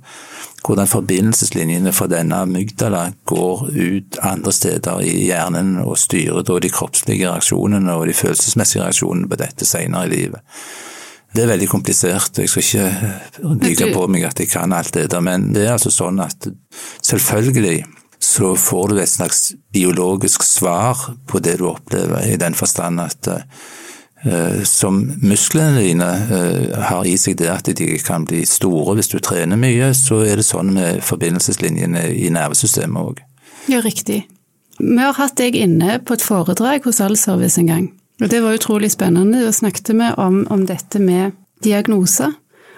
Hvordan 0.59 0.91
forbindelseslinjene 0.91 1.93
for 1.95 2.11
denne 2.11 2.41
amygdala 2.43 3.05
går 3.29 3.63
ut 3.71 4.19
andre 4.27 4.53
steder 4.53 5.01
i 5.07 5.13
hjernen 5.29 5.77
og 5.85 5.97
styrer 5.99 6.43
da 6.45 6.59
de 6.59 6.71
kroppslige 6.73 7.29
reaksjonene 7.29 7.95
og 7.95 8.07
de 8.09 8.17
følelsesmessige 8.17 8.83
reaksjonene 8.83 9.29
på 9.31 9.39
dette 9.39 9.67
senere 9.67 10.09
i 10.09 10.13
livet. 10.13 10.59
Det 11.33 11.43
er 11.43 11.51
veldig 11.51 11.69
komplisert, 11.69 12.39
jeg 12.41 12.49
skal 12.49 12.65
ikke 12.65 13.55
dykke 13.61 13.91
på 13.93 14.07
meg 14.09 14.25
at 14.25 14.39
jeg 14.41 14.49
kan 14.49 14.73
alt 14.73 14.95
det 14.95 15.11
der, 15.13 15.21
men 15.21 15.51
det 15.53 15.67
er 15.67 15.75
altså 15.75 15.91
sånn 15.93 16.19
at 16.23 16.47
selvfølgelig 17.05 17.83
så 18.19 18.55
får 18.59 18.89
du 18.89 18.99
et 18.99 19.09
slags 19.09 19.51
biologisk 19.71 20.43
svar 20.43 20.97
på 21.29 21.39
det 21.39 21.59
du 21.61 21.69
opplever, 21.69 22.25
i 22.25 22.39
den 22.41 22.57
forstand 22.57 22.99
at 22.99 23.29
uh, 23.31 23.45
som 24.67 24.97
musklene 25.23 25.79
dine 25.79 26.07
uh, 26.27 26.79
har 26.89 27.07
i 27.07 27.13
seg 27.17 27.37
det 27.39 27.47
at 27.53 27.69
de 27.71 27.85
kan 28.03 28.25
bli 28.27 28.41
store 28.47 28.97
hvis 28.97 29.11
du 29.13 29.19
trener 29.23 29.59
mye, 29.59 29.93
så 29.95 30.21
er 30.27 30.41
det 30.41 30.47
sånn 30.47 30.73
med 30.75 30.99
forbindelseslinjene 31.07 32.03
i 32.11 32.27
nervesystemet 32.35 32.99
òg. 32.99 33.21
Ja, 33.71 33.79
riktig. 33.85 34.25
Vi 34.79 34.99
har 34.99 35.15
hatt 35.15 35.37
deg 35.39 35.55
inne 35.59 35.99
på 36.03 36.15
et 36.15 36.23
foredrag 36.23 36.87
hos 36.87 37.01
Allservice 37.03 37.59
en 37.59 37.71
gang. 37.71 37.87
Og 38.19 38.29
Det 38.29 38.41
var 38.43 38.55
utrolig 38.55 38.91
spennende. 38.91 39.45
Da 39.45 39.51
snakket 39.51 39.89
vi 39.89 40.11
om, 40.17 40.45
om 40.49 40.65
dette 40.67 40.99
med 40.99 41.31
diagnoser, 41.63 42.33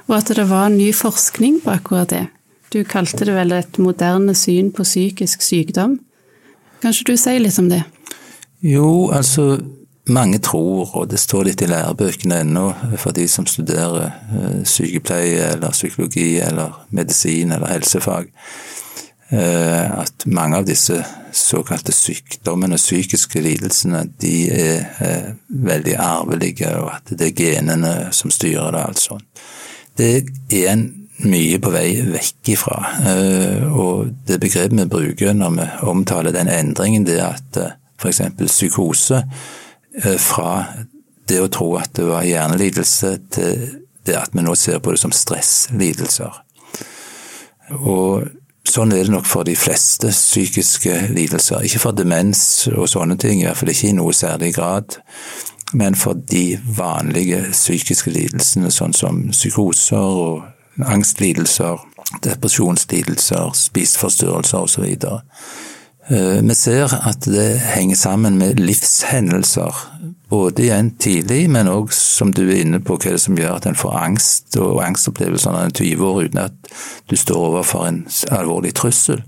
og 0.07 0.15
at 0.17 0.31
det 0.35 0.49
var 0.49 0.69
ny 0.69 0.91
forskning 0.93 1.61
på 1.63 1.73
akkurat 1.73 2.09
det. 2.09 2.25
Du 2.73 2.83
kalte 2.83 3.25
det 3.25 3.35
vel 3.35 3.51
et 3.51 3.77
moderne 3.77 4.33
syn 4.35 4.71
på 4.71 4.83
psykisk 4.83 5.41
sykdom. 5.41 5.99
Kanskje 6.81 7.11
du 7.11 7.17
sier 7.19 7.41
litt 7.41 7.59
om 7.59 7.69
det? 7.69 7.83
Jo, 8.61 9.11
altså 9.13 9.59
mange 10.09 10.39
tror, 10.39 10.95
og 10.95 11.09
det 11.11 11.19
står 11.19 11.43
litt 11.49 11.61
i 11.61 11.69
lærebøkene 11.69 12.41
ennå 12.41 12.65
for 12.97 13.13
de 13.15 13.27
som 13.29 13.45
studerer 13.45 14.09
eh, 14.09 14.61
sykepleie 14.65 15.53
eller 15.53 15.75
psykologi 15.75 16.39
eller 16.41 16.81
medisin 16.89 17.51
eller 17.51 17.73
helsefag, 17.75 18.31
Eh, 19.31 19.99
at 19.99 20.25
mange 20.25 20.57
av 20.59 20.65
disse 20.67 20.97
såkalte 21.31 21.93
sykdommene, 21.95 22.75
psykiske 22.75 23.39
lidelsene, 23.39 24.01
de 24.19 24.33
er 24.51 24.81
eh, 24.99 25.29
veldig 25.47 25.93
arvelige, 25.95 26.73
og 26.81 26.89
at 26.97 27.13
det 27.15 27.29
er 27.29 27.37
genene 27.37 27.93
som 28.11 28.33
styrer 28.33 28.75
det. 28.75 28.81
alt 28.81 28.99
sånt. 28.99 29.45
Det 29.97 30.09
er 30.51 30.73
en 30.73 30.83
mye 31.23 31.61
på 31.63 31.71
vei 31.71 32.01
vekk 32.11 32.51
ifra. 32.55 32.77
Og 33.77 34.09
det 34.27 34.39
begrepet 34.41 34.79
vi 34.79 34.87
bruker 34.89 35.35
når 35.37 35.51
vi 35.55 35.67
omtaler 35.91 36.33
den 36.35 36.49
endringen, 36.49 37.05
det 37.05 37.19
er 37.19 37.37
at 37.37 37.59
f.eks. 38.01 38.21
psykose 38.47 39.21
fra 40.19 40.51
det 41.27 41.39
å 41.43 41.49
tro 41.51 41.73
at 41.79 41.93
det 41.97 42.05
var 42.07 42.27
hjernelidelse, 42.27 43.15
til 43.31 43.65
det 44.07 44.17
at 44.17 44.33
vi 44.33 44.43
nå 44.43 44.55
ser 44.57 44.79
på 44.81 44.93
det 44.93 45.01
som 45.01 45.13
stresslidelser. 45.15 46.37
Og 47.81 48.29
Sånn 48.71 48.93
er 48.93 49.03
det 49.03 49.11
nok 49.11 49.25
for 49.25 49.43
de 49.43 49.55
fleste 49.57 50.11
psykiske 50.13 50.93
lidelser. 51.15 51.63
Ikke 51.65 51.81
for 51.81 51.97
demens 51.97 52.69
og 52.69 52.85
sånne 52.87 53.17
ting, 53.19 53.41
i 53.41 53.47
hvert 53.47 53.57
fall 53.57 53.71
ikke 53.73 53.89
i 53.89 53.95
noe 53.97 54.13
særlig 54.15 54.53
grad. 54.55 54.99
Men 55.73 55.97
for 55.97 56.19
de 56.29 56.59
vanlige 56.77 57.41
psykiske 57.51 58.13
lidelsene, 58.13 58.71
sånn 58.71 58.93
som 58.95 59.23
psykoser 59.33 59.97
og 59.97 60.85
angstlidelser, 60.87 61.81
depresjonslidelser, 62.23 63.51
spiseforstyrrelser 63.57 64.67
osv. 64.67 64.87
Eh, 66.09 66.41
vi 66.41 66.55
ser 66.55 66.93
at 67.07 67.25
det 67.29 67.59
henger 67.75 67.95
sammen 67.95 68.37
med 68.37 68.59
livshendelser, 68.59 69.75
både 70.29 70.63
igjen 70.63 70.93
tidlig, 70.97 71.43
men 71.51 71.69
òg 71.69 71.91
som 71.93 72.31
du 72.33 72.45
er 72.47 72.63
inne 72.63 72.79
på, 72.81 72.95
hva 72.97 73.11
er 73.11 73.17
det 73.17 73.25
som 73.25 73.37
gjør 73.37 73.59
at 73.59 73.67
en 73.69 73.77
får 73.77 73.97
angst 73.99 74.57
og 74.57 74.81
angstopplevelser 74.85 75.53
når 75.53 75.67
en 75.67 75.73
er 75.73 75.77
20 75.77 76.07
år 76.07 76.19
uten 76.25 76.41
at 76.45 76.73
du 77.11 77.15
står 77.19 77.47
overfor 77.51 77.85
en 77.85 78.01
alvorlig 78.31 78.73
trussel. 78.79 79.21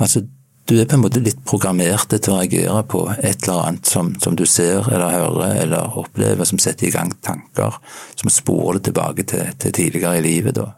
Altså, 0.00 0.24
du 0.70 0.76
er 0.78 0.88
på 0.88 0.96
en 0.96 1.04
måte 1.04 1.22
litt 1.22 1.38
programmert 1.46 2.10
til 2.10 2.32
å 2.32 2.40
reagere 2.40 2.82
på 2.88 3.04
et 3.18 3.46
eller 3.46 3.62
annet 3.68 3.90
som, 3.90 4.12
som, 4.22 4.36
du 4.38 4.46
ser 4.46 4.86
eller 4.86 5.14
hører 5.14 5.56
eller 5.64 5.96
opplever, 5.98 6.46
som 6.46 6.60
setter 6.62 6.88
i 6.88 6.92
gang 6.94 7.12
tanker, 7.26 7.78
som 8.16 8.30
sporer 8.32 8.78
det 8.78 8.90
tilbake 8.90 9.26
til, 9.30 9.54
til 9.58 9.74
tidligere 9.76 10.18
i 10.18 10.26
livet. 10.26 10.58
Da. 10.58 10.70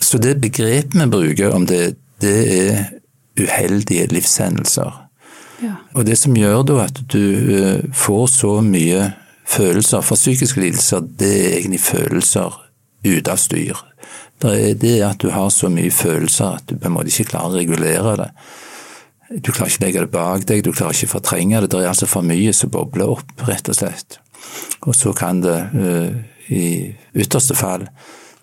Så 0.00 0.18
det 0.22 0.36
begrepet 0.42 0.94
vi 0.94 1.08
bruker 1.10 1.56
om 1.56 1.66
det, 1.66 1.96
det 2.22 2.36
er 2.54 2.84
uheldige 3.40 4.06
livshendelser. 4.12 5.00
Ja. 5.62 5.76
Og 5.94 6.06
det 6.06 6.18
som 6.18 6.36
gjør 6.36 6.64
da 6.66 6.80
at 6.88 7.00
du 7.12 7.22
eh, 7.54 7.84
får 7.94 8.26
så 8.32 8.58
mye 8.64 9.12
følelser 9.44 10.00
For 10.00 10.16
psykiske 10.16 10.60
lidelser, 10.60 11.04
det 11.20 11.30
er 11.30 11.56
egentlig 11.58 11.80
følelser 11.84 12.54
ute 13.04 13.32
av 13.32 13.38
styr. 13.38 13.80
Det 14.40 14.52
er 14.70 14.78
det 14.80 14.94
at 15.04 15.20
du 15.20 15.28
har 15.30 15.50
så 15.52 15.68
mye 15.68 15.92
følelser 15.92 16.56
at 16.58 16.64
du 16.70 16.78
på 16.78 16.88
en 16.88 16.96
måte 16.96 17.12
ikke 17.12 17.34
klarer 17.34 17.52
å 17.52 17.60
regulere 17.60 18.14
det. 18.22 18.30
Du 19.44 19.52
klarer 19.52 19.70
ikke 19.70 19.82
å 19.82 19.86
legge 19.86 20.04
det 20.04 20.12
bak 20.14 20.46
deg, 20.48 20.64
du 20.64 20.72
klarer 20.72 20.96
ikke 20.96 21.10
å 21.12 21.14
fortrenge 21.18 21.60
det. 21.60 21.70
Det 21.72 21.82
er 21.82 21.90
altså 21.92 22.08
for 22.08 22.26
mye 22.26 22.52
som 22.56 22.72
bobler 22.72 23.14
opp, 23.18 23.32
rett 23.48 23.68
og 23.68 23.78
slett. 23.78 24.18
Og 24.84 24.96
så 24.96 25.12
kan 25.16 25.40
det 25.44 25.56
uh, 25.76 26.10
i 26.52 26.66
ytterste 27.16 27.56
fall 27.56 27.86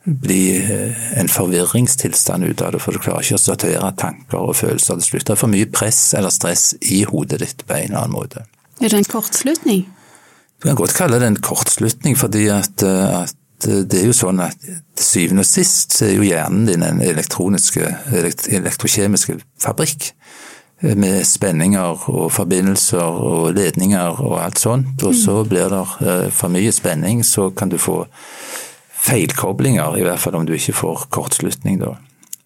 bli 0.03 0.57
eh, 0.57 1.19
en 1.19 1.29
forvirringstilstand 1.29 2.43
ut 2.43 2.61
av 2.61 2.73
det, 2.73 2.81
for 2.81 2.95
du 2.95 3.01
klarer 3.01 3.25
ikke 3.25 3.37
å 3.37 3.41
sortere 3.41 3.91
tanker 3.99 4.39
og 4.41 4.55
følelser. 4.57 4.97
Det 4.97 5.07
slutter 5.07 5.39
for 5.39 5.51
mye 5.51 5.69
press 5.69 5.99
eller 6.17 6.33
stress 6.33 6.71
i 6.81 7.03
hodet 7.07 7.41
ditt 7.43 7.65
på 7.67 7.77
en 7.77 7.91
eller 7.91 8.05
annen 8.05 8.15
måte. 8.15 8.45
Er 8.81 8.89
det 8.89 9.03
en 9.03 9.11
kortslutning? 9.11 9.85
Du 10.61 10.69
kan 10.69 10.79
godt 10.79 10.95
kalle 10.97 11.19
det 11.21 11.29
en 11.29 11.41
kortslutning, 11.41 12.17
fordi 12.17 12.47
at, 12.53 12.81
eh, 12.85 13.21
at 13.21 13.37
det 13.61 13.99
er 13.99 14.07
jo 14.09 14.17
sånn 14.17 14.41
at 14.41 14.57
til 14.57 15.05
syvende 15.05 15.45
og 15.45 15.49
sist 15.49 15.93
så 15.93 16.07
er 16.07 16.15
jo 16.15 16.25
hjernen 16.25 16.65
din 16.65 16.81
en 16.85 17.03
elektroniske, 17.05 17.85
elektrokjemiske 18.49 19.37
fabrikk. 19.61 20.15
Eh, 20.81 20.97
med 20.97 21.21
spenninger 21.29 22.09
og 22.09 22.31
forbindelser 22.33 23.21
og 23.21 23.53
ledninger 23.53 24.17
og 24.25 24.39
alt 24.41 24.65
sånt. 24.65 25.05
Og 25.05 25.13
så 25.13 25.43
blir 25.45 25.69
det 25.69 26.31
for 26.33 26.49
mye 26.49 26.73
spenning, 26.73 27.21
så 27.25 27.51
kan 27.53 27.69
du 27.69 27.77
få 27.77 28.01
feilkoblinger, 29.01 29.97
i 29.97 30.05
hvert 30.05 30.21
fall 30.21 30.37
om 30.37 30.45
du 30.47 30.53
ikke 30.55 30.77
får 30.77 31.07
kortslutning 31.13 31.81
da. 31.81 31.95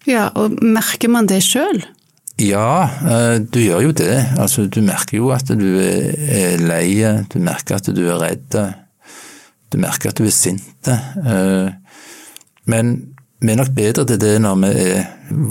Ja, 0.06 0.30
og 0.38 0.58
merker 0.62 1.10
man 1.12 1.28
det 1.28 1.42
sjøl? 1.44 1.82
Ja, 2.40 2.88
eh, 3.00 3.38
du 3.40 3.60
gjør 3.62 3.88
jo 3.88 3.94
det. 3.96 4.14
Altså, 4.38 4.66
du 4.68 4.82
merker 4.84 5.18
jo 5.18 5.30
at 5.34 5.48
du 5.48 5.68
er 5.80 6.60
lei, 6.60 7.00
du 7.32 7.38
merker 7.40 7.78
at 7.78 7.88
du 7.96 8.02
er 8.04 8.20
redd, 8.20 8.56
du 9.72 9.78
merker 9.80 10.12
at 10.12 10.20
du 10.20 10.26
er 10.28 10.34
sint. 10.34 10.88
Eh, 10.88 11.68
men 12.70 12.96
vi 13.40 13.52
er 13.52 13.60
nok 13.60 13.72
bedre 13.76 14.06
til 14.08 14.20
det 14.20 14.36
når 14.40 14.60
vi 14.62 14.70
er 14.84 15.02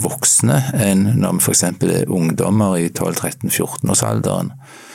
voksne 0.02 0.56
enn 0.74 1.04
når 1.20 1.38
vi 1.38 1.44
f.eks. 1.44 1.64
er 1.66 2.10
ungdommer 2.12 2.78
i 2.80 2.88
12-13-14-årsalderen. 2.90 4.52
Eh, 4.54 4.85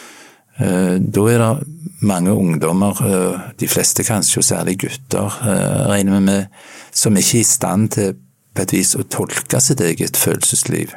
da 0.61 1.23
er 1.31 1.41
det 1.41 1.81
mange 2.01 2.31
ungdommer, 2.31 2.97
eh, 3.05 3.39
de 3.57 3.67
fleste 3.67 4.03
kanskje, 4.03 4.41
og 4.41 4.43
særlig 4.43 4.79
gutter, 4.79 5.37
eh, 5.45 5.87
regner 5.89 6.13
vi 6.13 6.19
med, 6.25 6.45
som 6.91 7.17
ikke 7.17 7.37
er 7.37 7.41
i 7.41 7.43
stand 7.43 7.89
til 7.89 8.15
på 8.53 8.61
et 8.61 8.73
vis 8.73 8.95
å 8.95 9.03
tolke 9.03 9.61
sitt 9.61 9.79
eget 9.79 10.17
følelsesliv. 10.17 10.91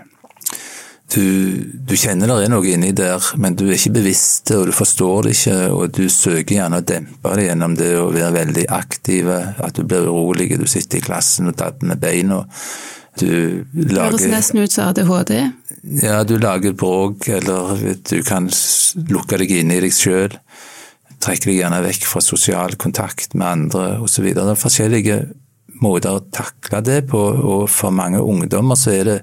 Du, 1.15 1.61
du 1.87 1.95
kjenner 1.95 2.27
det 2.27 2.47
er 2.47 2.51
noe 2.51 2.67
inni 2.67 2.91
der, 2.97 3.21
men 3.37 3.55
du 3.55 3.69
er 3.69 3.77
ikke 3.77 4.01
bevisst 4.01 4.51
og 4.51 4.67
du 4.67 4.73
forstår 4.73 5.23
det 5.23 5.35
ikke, 5.37 5.59
og 5.71 5.93
du 5.93 6.09
søker 6.09 6.57
gjerne 6.57 6.81
å 6.81 6.87
dempe 6.89 7.37
det 7.37 7.45
gjennom 7.45 7.77
det 7.77 7.91
å 8.01 8.09
være 8.11 8.33
veldig 8.33 8.65
aktiv, 8.73 9.29
at 9.29 9.77
du 9.77 9.85
blir 9.85 10.09
urolig, 10.09 10.49
du 10.59 10.67
sitter 10.67 10.99
i 10.99 11.05
klassen 11.05 11.53
og 11.53 11.59
dabber 11.61 11.93
med 11.93 12.01
beina. 12.01 12.41
Du 13.21 13.65
lager 13.75 14.11
Høres 14.11 14.27
nesten 14.31 14.65
ut 14.65 14.75
som 14.75 14.91
ADHD. 14.91 15.35
Ja, 16.03 16.23
du 16.27 16.37
lager 16.41 16.75
bråk, 16.75 17.29
eller 17.29 17.79
du 18.11 18.17
kan 18.27 18.49
lukke 19.11 19.39
deg 19.41 19.53
inne 19.55 19.79
i 19.79 19.85
deg 19.85 19.95
sjøl. 19.95 20.35
Trekke 21.23 21.51
deg 21.51 21.61
gjerne 21.61 21.81
vekk 21.85 22.09
fra 22.11 22.23
sosial 22.25 22.77
kontakt 22.81 23.37
med 23.39 23.47
andre 23.47 23.87
osv. 24.05 24.27
Det 24.35 24.45
er 24.45 24.61
forskjellige 24.61 25.19
måter 25.83 26.19
å 26.19 26.25
takle 26.35 26.83
det 26.85 27.05
på, 27.11 27.21
og 27.21 27.67
for 27.71 27.95
mange 27.95 28.23
ungdommer 28.23 28.79
så 28.79 28.95
er 28.95 29.11
det 29.11 29.19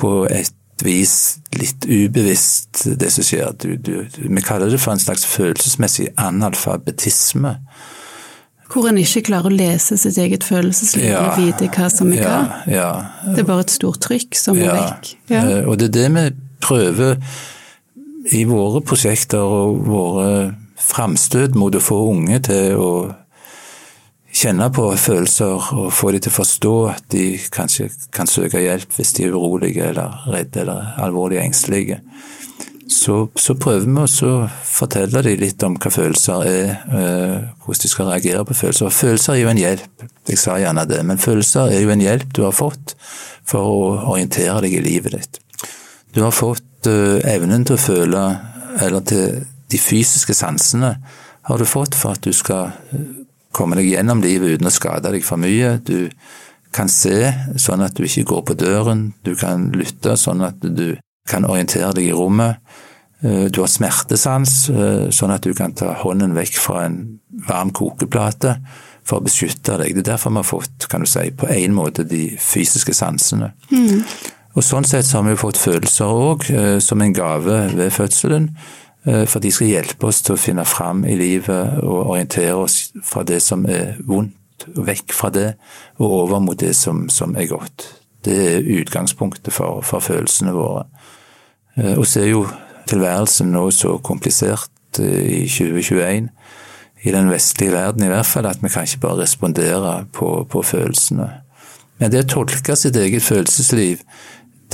på 0.00 0.24
et 0.30 0.54
vis 0.84 1.38
litt 1.54 1.86
ubevisst 1.86 2.86
det 2.98 3.10
som 3.14 3.26
skjer. 3.26 3.52
Du, 3.60 3.76
du, 3.78 3.92
vi 4.16 4.44
kaller 4.44 4.72
det 4.72 4.80
for 4.82 4.94
en 4.94 5.02
slags 5.02 5.26
følelsesmessig 5.28 6.10
analfabetisme. 6.20 7.56
Hvor 8.72 8.88
en 8.88 8.98
ikke 8.98 9.22
klarer 9.28 9.52
å 9.52 9.54
lese 9.54 9.96
sitt 10.00 10.16
eget 10.18 10.44
følelsesliv 10.46 11.04
ja, 11.06 11.20
og 11.20 11.40
vite 11.42 11.68
hva 11.74 11.88
som 11.92 12.12
er 12.14 12.22
hva. 12.24 12.38
Ja, 12.64 12.74
ja. 12.74 13.34
Det 13.34 13.44
er 13.44 13.48
bare 13.48 13.66
et 13.66 13.74
stort 13.74 14.00
trykk 14.04 14.38
som 14.38 14.58
må 14.58 14.70
vekk. 14.70 15.10
Ja. 15.32 15.42
Og 15.68 15.76
det 15.80 15.90
er 15.90 15.96
det 15.98 16.06
vi 16.14 16.24
prøver 16.64 17.18
i 18.32 18.44
våre 18.48 18.80
prosjekter 18.86 19.44
og 19.44 19.84
våre 19.84 20.30
framstøt 20.80 21.58
mot 21.58 21.74
å 21.76 21.82
få 21.82 22.00
unge 22.10 22.40
til 22.48 22.80
å 22.80 22.94
kjenne 24.34 24.66
på 24.74 24.88
følelser 24.98 25.68
og 25.76 25.92
få 25.94 26.10
dem 26.14 26.24
til 26.24 26.32
å 26.32 26.38
forstå 26.38 26.74
at 26.90 27.04
de 27.14 27.26
kanskje 27.54 27.90
kan 28.14 28.30
søke 28.30 28.62
hjelp 28.64 28.96
hvis 28.96 29.14
de 29.16 29.28
er 29.28 29.36
urolige 29.36 29.90
eller 29.92 30.24
redde 30.32 30.64
eller 30.64 30.96
alvorlig 31.04 31.38
engstelige. 31.44 32.00
Så, 32.90 33.14
så, 33.40 33.54
prøver 33.56 33.86
vi 33.86 34.26
å 34.28 34.32
fortelle 34.68 35.22
dem 35.24 35.40
litt 35.40 35.62
om 35.64 35.78
hva 35.80 35.90
følelser 35.92 36.48
er, 36.48 36.72
eh, 36.92 37.46
hvordan 37.64 37.82
de 37.82 37.90
skal 37.90 38.10
reagere 38.10 38.44
på 38.44 38.56
følelser. 38.58 38.92
Følelser 38.92 39.32
er 39.34 39.40
jo 39.40 39.52
en 39.52 39.60
hjelp, 39.62 40.04
jeg 40.28 40.40
sa 40.40 40.58
gjerne 40.60 40.84
det, 40.90 41.00
men 41.08 41.20
følelser 41.20 41.72
er 41.72 41.80
jo 41.80 41.94
en 41.94 42.04
hjelp 42.04 42.34
du 42.36 42.42
har 42.44 42.56
fått 42.56 42.94
for 43.48 43.64
å 43.64 43.80
orientere 44.12 44.60
deg 44.66 44.76
i 44.76 44.84
livet 44.84 45.16
ditt. 45.16 45.40
Du 46.14 46.22
har 46.22 46.34
fått 46.34 46.88
uh, 46.88 47.18
evnen 47.24 47.64
til 47.64 47.78
å 47.78 47.80
føle, 47.80 48.22
eller 48.84 49.04
til 49.08 49.40
de 49.72 49.80
fysiske 49.80 50.36
sansene 50.36 50.94
har 51.48 51.60
du 51.60 51.66
fått 51.68 51.96
for 51.98 52.14
at 52.14 52.24
du 52.24 52.32
skal 52.36 52.74
komme 53.54 53.78
deg 53.78 53.92
gjennom 53.92 54.22
livet 54.24 54.56
uten 54.56 54.68
å 54.68 54.74
skade 54.74 55.12
deg 55.14 55.24
for 55.24 55.40
mye. 55.40 55.78
Du 55.84 56.10
kan 56.74 56.90
se 56.90 57.30
sånn 57.60 57.84
at 57.86 57.96
du 57.96 58.04
ikke 58.06 58.26
går 58.32 58.44
på 58.50 58.58
døren, 58.58 59.06
du 59.24 59.34
kan 59.38 59.70
lytte 59.76 60.16
sånn 60.20 60.42
at 60.44 60.60
du 60.62 60.96
kan 61.28 61.46
orientere 61.48 61.92
deg 61.96 62.10
i 62.10 62.16
rommet. 62.16 62.60
Eh, 63.24 63.46
du 63.48 63.62
har 63.62 63.70
smertesans, 63.70 64.68
eh, 64.68 65.08
sånn 65.14 65.32
at 65.32 65.42
du 65.46 65.54
kan 65.56 65.72
ta 65.72 65.94
hånden 66.02 66.34
vekk 66.36 66.58
fra 66.60 66.84
en 66.84 67.20
varm 67.48 67.72
kokeplate 67.72 68.58
for 69.04 69.20
å 69.20 69.24
beskytte 69.24 69.78
deg. 69.80 69.94
Det 69.94 70.04
er 70.04 70.12
derfor 70.12 70.30
vi 70.30 70.42
har 70.42 70.48
fått, 70.48 70.88
kan 70.88 71.00
du 71.04 71.06
si, 71.06 71.30
på 71.30 71.48
en 71.48 71.74
måte 71.76 72.06
de 72.08 72.36
fysiske 72.40 72.94
sansene. 72.94 73.52
Mm. 73.70 74.04
Og 74.54 74.62
Sånn 74.62 74.86
sett 74.86 75.04
så 75.04 75.18
har 75.18 75.28
vi 75.30 75.40
fått 75.40 75.58
følelser 75.58 76.06
òg, 76.06 76.50
eh, 76.50 76.78
som 76.78 77.00
en 77.00 77.12
gave 77.12 77.74
ved 77.74 77.92
fødselen. 77.92 78.56
For 79.04 79.38
de 79.38 79.50
skal 79.52 79.66
hjelpe 79.68 80.06
oss 80.08 80.22
til 80.22 80.32
å 80.32 80.40
finne 80.40 80.64
fram 80.64 81.04
i 81.04 81.12
livet 81.14 81.82
og 81.84 82.06
orientere 82.14 82.54
oss 82.56 82.90
fra 83.04 83.22
det 83.22 83.42
som 83.42 83.66
er 83.66 83.98
vondt, 84.00 84.64
vekk 84.64 85.12
fra 85.12 85.28
det, 85.28 85.58
og 85.98 86.10
over 86.22 86.40
mot 86.40 86.56
det 86.56 86.74
som, 86.74 87.10
som 87.10 87.36
er 87.36 87.44
godt. 87.44 87.84
Det 88.24 88.32
er 88.32 88.80
utgangspunktet 88.80 89.52
for, 89.52 89.82
for 89.84 90.00
følelsene 90.00 90.54
våre. 90.56 90.86
Eh, 91.76 91.94
og 91.98 92.06
så 92.08 92.24
er 92.24 92.32
jo 92.32 92.44
tilværelsen 92.90 93.52
nå 93.54 93.68
så 93.74 93.96
komplisert 94.04 95.00
eh, 95.00 95.44
i 95.44 95.48
2021, 95.48 96.30
i 97.04 97.12
den 97.12 97.28
vestlige 97.28 97.74
verden 97.74 98.06
i 98.06 98.12
hvert 98.12 98.28
fall, 98.28 98.46
at 98.48 98.62
vi 98.62 98.70
kan 98.72 98.86
ikke 98.88 99.02
bare 99.02 99.24
respondere 99.24 100.04
på, 100.12 100.46
på 100.50 100.62
følelsene. 100.64 101.28
Men 102.00 102.10
det 102.10 102.24
å 102.24 102.30
tolke 102.38 102.76
sitt 102.78 102.96
eget 102.98 103.22
følelsesliv 103.22 104.02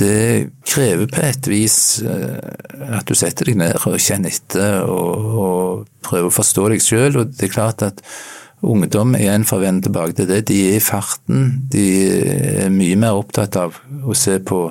det 0.01 0.49
krever 0.65 1.09
på 1.11 1.21
et 1.27 1.47
vis 1.51 1.77
eh, 2.01 2.95
at 2.97 3.07
du 3.07 3.17
setter 3.17 3.49
deg 3.49 3.59
ned 3.59 3.75
og 3.85 3.99
kjenner 4.01 4.33
etter 4.33 4.81
og, 4.87 5.25
og 5.43 6.05
prøver 6.05 6.29
å 6.29 6.33
forstå 6.33 6.69
deg 6.71 6.83
sjøl. 6.83 7.19
Og 7.21 7.33
det 7.35 7.47
er 7.47 7.53
klart 7.53 7.83
at 7.85 8.01
ungdom, 8.61 9.15
igjen 9.17 9.45
for 9.47 9.59
å 9.59 9.65
vende 9.65 9.87
tilbake 9.87 10.15
til 10.17 10.29
det, 10.29 10.43
de 10.49 10.59
er 10.69 10.79
i 10.79 10.83
farten. 10.83 11.67
De 11.71 11.85
er 12.65 12.73
mye 12.73 12.97
mer 12.99 13.19
opptatt 13.19 13.57
av 13.59 13.77
å 14.01 14.17
se 14.17 14.37
på 14.39 14.63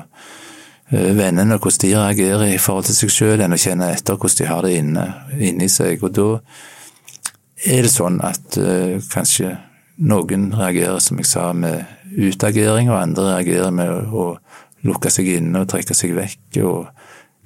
vennene 0.91 1.57
og 1.57 1.65
hvordan 1.65 1.83
de 1.85 1.95
reagerer 1.97 2.53
i 2.55 2.59
forhold 2.59 2.89
til 2.89 2.97
seg 2.99 3.15
sjøl, 3.15 3.43
enn 3.45 3.55
å 3.55 3.61
kjenne 3.61 3.93
etter 3.95 4.19
hvordan 4.19 4.39
de 4.41 4.51
har 4.51 4.67
det 4.67 4.77
inne, 4.81 5.07
inni 5.39 5.69
seg. 5.71 6.03
Og 6.07 6.15
da 6.17 6.29
er 7.71 7.85
det 7.87 7.93
sånn 7.93 8.19
at 8.25 8.59
uh, 8.59 8.97
kanskje 9.13 9.55
noen 10.01 10.49
reagerer, 10.57 10.99
som 11.03 11.21
jeg 11.21 11.29
sa, 11.29 11.51
med 11.53 11.85
utagering, 12.11 12.91
og 12.91 13.03
andre 13.03 13.35
reagerer 13.35 13.75
med 13.75 13.93
å, 13.93 14.01
å 14.11 14.87
lukke 14.89 15.13
seg 15.13 15.29
inne 15.37 15.63
og 15.63 15.71
trekke 15.71 15.95
seg 15.97 16.17
vekk. 16.17 16.63
og 16.65 16.89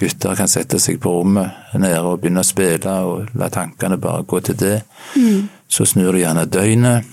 Gutter 0.00 0.34
kan 0.38 0.50
sette 0.50 0.80
seg 0.82 0.98
på 1.02 1.12
rommet 1.20 1.76
nede 1.78 2.00
og 2.02 2.18
begynne 2.22 2.42
å 2.42 2.46
spille 2.46 2.94
og 3.06 3.34
la 3.38 3.50
tankene 3.52 3.98
bare 4.02 4.26
gå 4.26 4.40
til 4.42 4.58
det. 4.58 4.78
Mm. 5.14 5.46
Så 5.70 5.86
snur 5.86 6.14
du 6.14 6.22
gjerne 6.22 6.48
døgnet. 6.50 7.06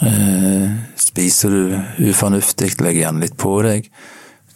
Eh, 0.00 0.68
spiser 0.96 1.52
du 1.52 2.08
ufornuftig, 2.08 2.72
legger 2.80 3.06
gjerne 3.06 3.24
litt 3.26 3.36
på 3.40 3.52
deg. 3.66 3.90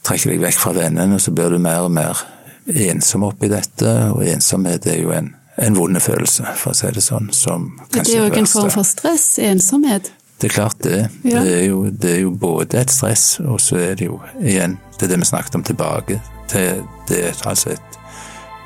Trekker 0.07 0.33
deg 0.33 0.43
vekk 0.45 0.61
fra 0.63 0.73
vennene, 0.77 1.19
så 1.19 1.33
blir 1.35 1.51
du 1.51 1.59
mer 1.63 1.87
og 1.87 1.91
mer 1.95 2.21
ensom 2.67 3.27
oppi 3.27 3.51
dette. 3.51 3.95
Og 4.15 4.23
ensomhet 4.27 4.87
er 4.91 5.01
jo 5.03 5.11
en, 5.17 5.33
en 5.63 5.79
vond 5.79 5.99
følelse, 6.03 6.47
for 6.61 6.75
å 6.75 6.79
si 6.79 6.93
det 6.95 7.03
sånn. 7.03 7.33
Som 7.35 7.73
det 7.95 8.07
er 8.07 8.29
jo 8.29 8.31
en 8.31 8.49
form 8.51 8.71
for 8.75 8.87
stress, 8.87 9.35
ensomhet? 9.43 10.13
Det 10.39 10.51
er 10.51 10.53
klart 10.53 10.83
det. 10.85 11.09
Ja. 11.25 11.41
Det, 11.43 11.53
er 11.59 11.65
jo, 11.71 11.85
det, 11.91 12.11
er 12.13 12.21
jo, 12.21 12.31
både 12.31 12.83
et 12.83 12.93
stress, 12.93 13.39
og 13.41 13.61
så 13.63 13.81
er 13.81 13.95
det 13.97 14.11
jo 14.11 14.21
igjen 14.43 14.77
det 14.97 15.07
er 15.07 15.13
det 15.13 15.21
vi 15.21 15.29
snakket 15.29 15.55
om 15.59 15.65
tilbake. 15.65 16.21
Det, 16.53 16.65
det 17.09 17.23
er 17.29 17.41
altså 17.49 17.75
et, 17.75 17.99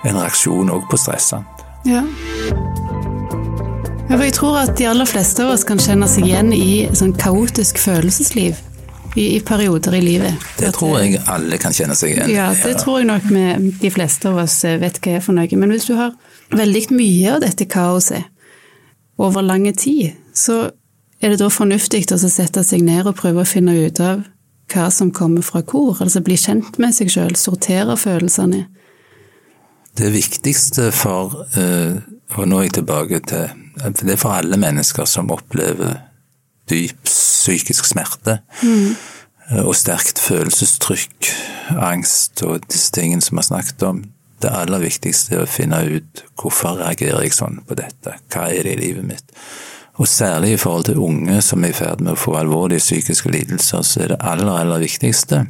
en 0.07 0.19
reaksjon 0.19 0.71
òg 0.71 0.87
på 0.91 0.99
stress. 1.01 1.33
Ja. 1.87 2.03
ja. 4.11 4.19
Jeg 4.21 4.35
tror 4.37 4.59
at 4.61 4.75
de 4.79 4.87
aller 4.91 5.07
fleste 5.07 5.43
av 5.43 5.55
oss 5.55 5.64
kan 5.67 5.79
kjenne 5.81 6.07
seg 6.11 6.27
igjen 6.27 6.53
i 6.55 6.87
sånn 6.95 7.14
kaotisk 7.19 7.79
følelsesliv. 7.83 8.59
I, 9.16 9.37
i, 9.37 9.40
perioder 9.40 9.94
i 9.99 10.01
livet. 10.05 10.35
Det 10.59 10.70
tror 10.77 11.01
jeg 11.01 11.18
alle 11.27 11.59
kan 11.59 11.75
kjenne 11.75 11.96
seg 11.99 12.12
igjen 12.12 12.31
i. 12.31 12.37
Ja, 12.37 12.51
det 12.55 12.77
tror 12.79 13.01
jeg 13.01 13.09
nok 13.11 13.27
vi, 13.27 13.44
de 13.81 13.90
fleste 13.90 14.31
av 14.31 14.38
oss 14.44 14.61
vet 14.64 15.01
hva 15.03 15.16
er 15.18 15.25
for 15.25 15.35
noe. 15.35 15.59
Men 15.59 15.75
hvis 15.75 15.88
du 15.90 15.96
har 15.99 16.14
veldig 16.55 16.85
mye 16.94 17.33
av 17.35 17.40
dette 17.42 17.66
kaoset 17.70 18.29
over 19.20 19.42
lang 19.42 19.66
tid, 19.75 20.14
så 20.35 20.68
er 21.20 21.35
det 21.35 21.40
da 21.42 21.51
fornuftig 21.53 22.07
å 22.14 22.18
sette 22.23 22.62
seg 22.64 22.85
ned 22.87 23.09
og 23.09 23.18
prøve 23.18 23.42
å 23.42 23.49
finne 23.49 23.75
ut 23.77 24.01
av 24.01 24.23
hva 24.70 24.87
som 24.94 25.11
kommer 25.11 25.42
fra 25.44 25.62
hvor? 25.66 25.99
Altså 26.01 26.23
bli 26.25 26.37
kjent 26.38 26.79
med 26.81 26.94
seg 26.96 27.11
sjøl, 27.12 27.35
sortere 27.37 27.96
følelsene? 27.99 28.64
Det 29.99 30.12
viktigste 30.14 30.90
for, 30.94 31.35
eh, 31.59 31.99
og 32.37 32.46
nå 32.46 32.61
er 32.61 32.68
jeg 32.68 32.79
tilbake 32.79 33.20
til 33.27 33.49
Det 33.81 34.12
er 34.12 34.16
for 34.16 34.37
alle 34.37 34.57
mennesker 34.61 35.05
som 35.09 35.31
opplever 35.33 35.96
dyp 36.71 37.09
psykisk 37.09 37.89
smerte. 37.91 38.41
Mm. 38.63 38.95
Og 39.67 39.75
sterkt 39.75 40.21
følelsestrykk, 40.23 41.27
angst 41.75 42.43
og 42.47 42.69
disse 42.71 42.93
tingene 42.95 43.25
som 43.25 43.35
vi 43.35 43.43
har 43.43 43.49
snakket 43.49 43.87
om. 43.89 44.05
Det 44.41 44.53
aller 44.55 44.81
viktigste 44.81 45.35
er 45.37 45.43
å 45.45 45.51
finne 45.51 45.83
ut 45.91 46.23
hvorfor 46.41 46.79
reagerer 46.79 47.27
jeg 47.27 47.37
sånn 47.37 47.61
på 47.67 47.77
dette, 47.77 48.15
hva 48.33 48.47
er 48.49 48.65
det 48.65 48.79
i 48.79 48.81
livet 48.87 49.05
mitt? 49.05 49.35
Og 50.01 50.09
særlig 50.09 50.55
i 50.55 50.61
forhold 50.61 50.87
til 50.89 51.03
unge 51.03 51.43
som 51.45 51.67
er 51.67 51.75
i 51.75 51.77
ferd 51.77 52.01
med 52.01 52.15
å 52.15 52.21
få 52.21 52.39
alvorlige 52.39 52.81
psykiske 52.81 53.29
lidelser, 53.35 53.83
så 53.85 54.07
er 54.07 54.15
det 54.15 54.23
aller, 54.25 54.55
aller 54.63 54.81
viktigste 54.87 55.43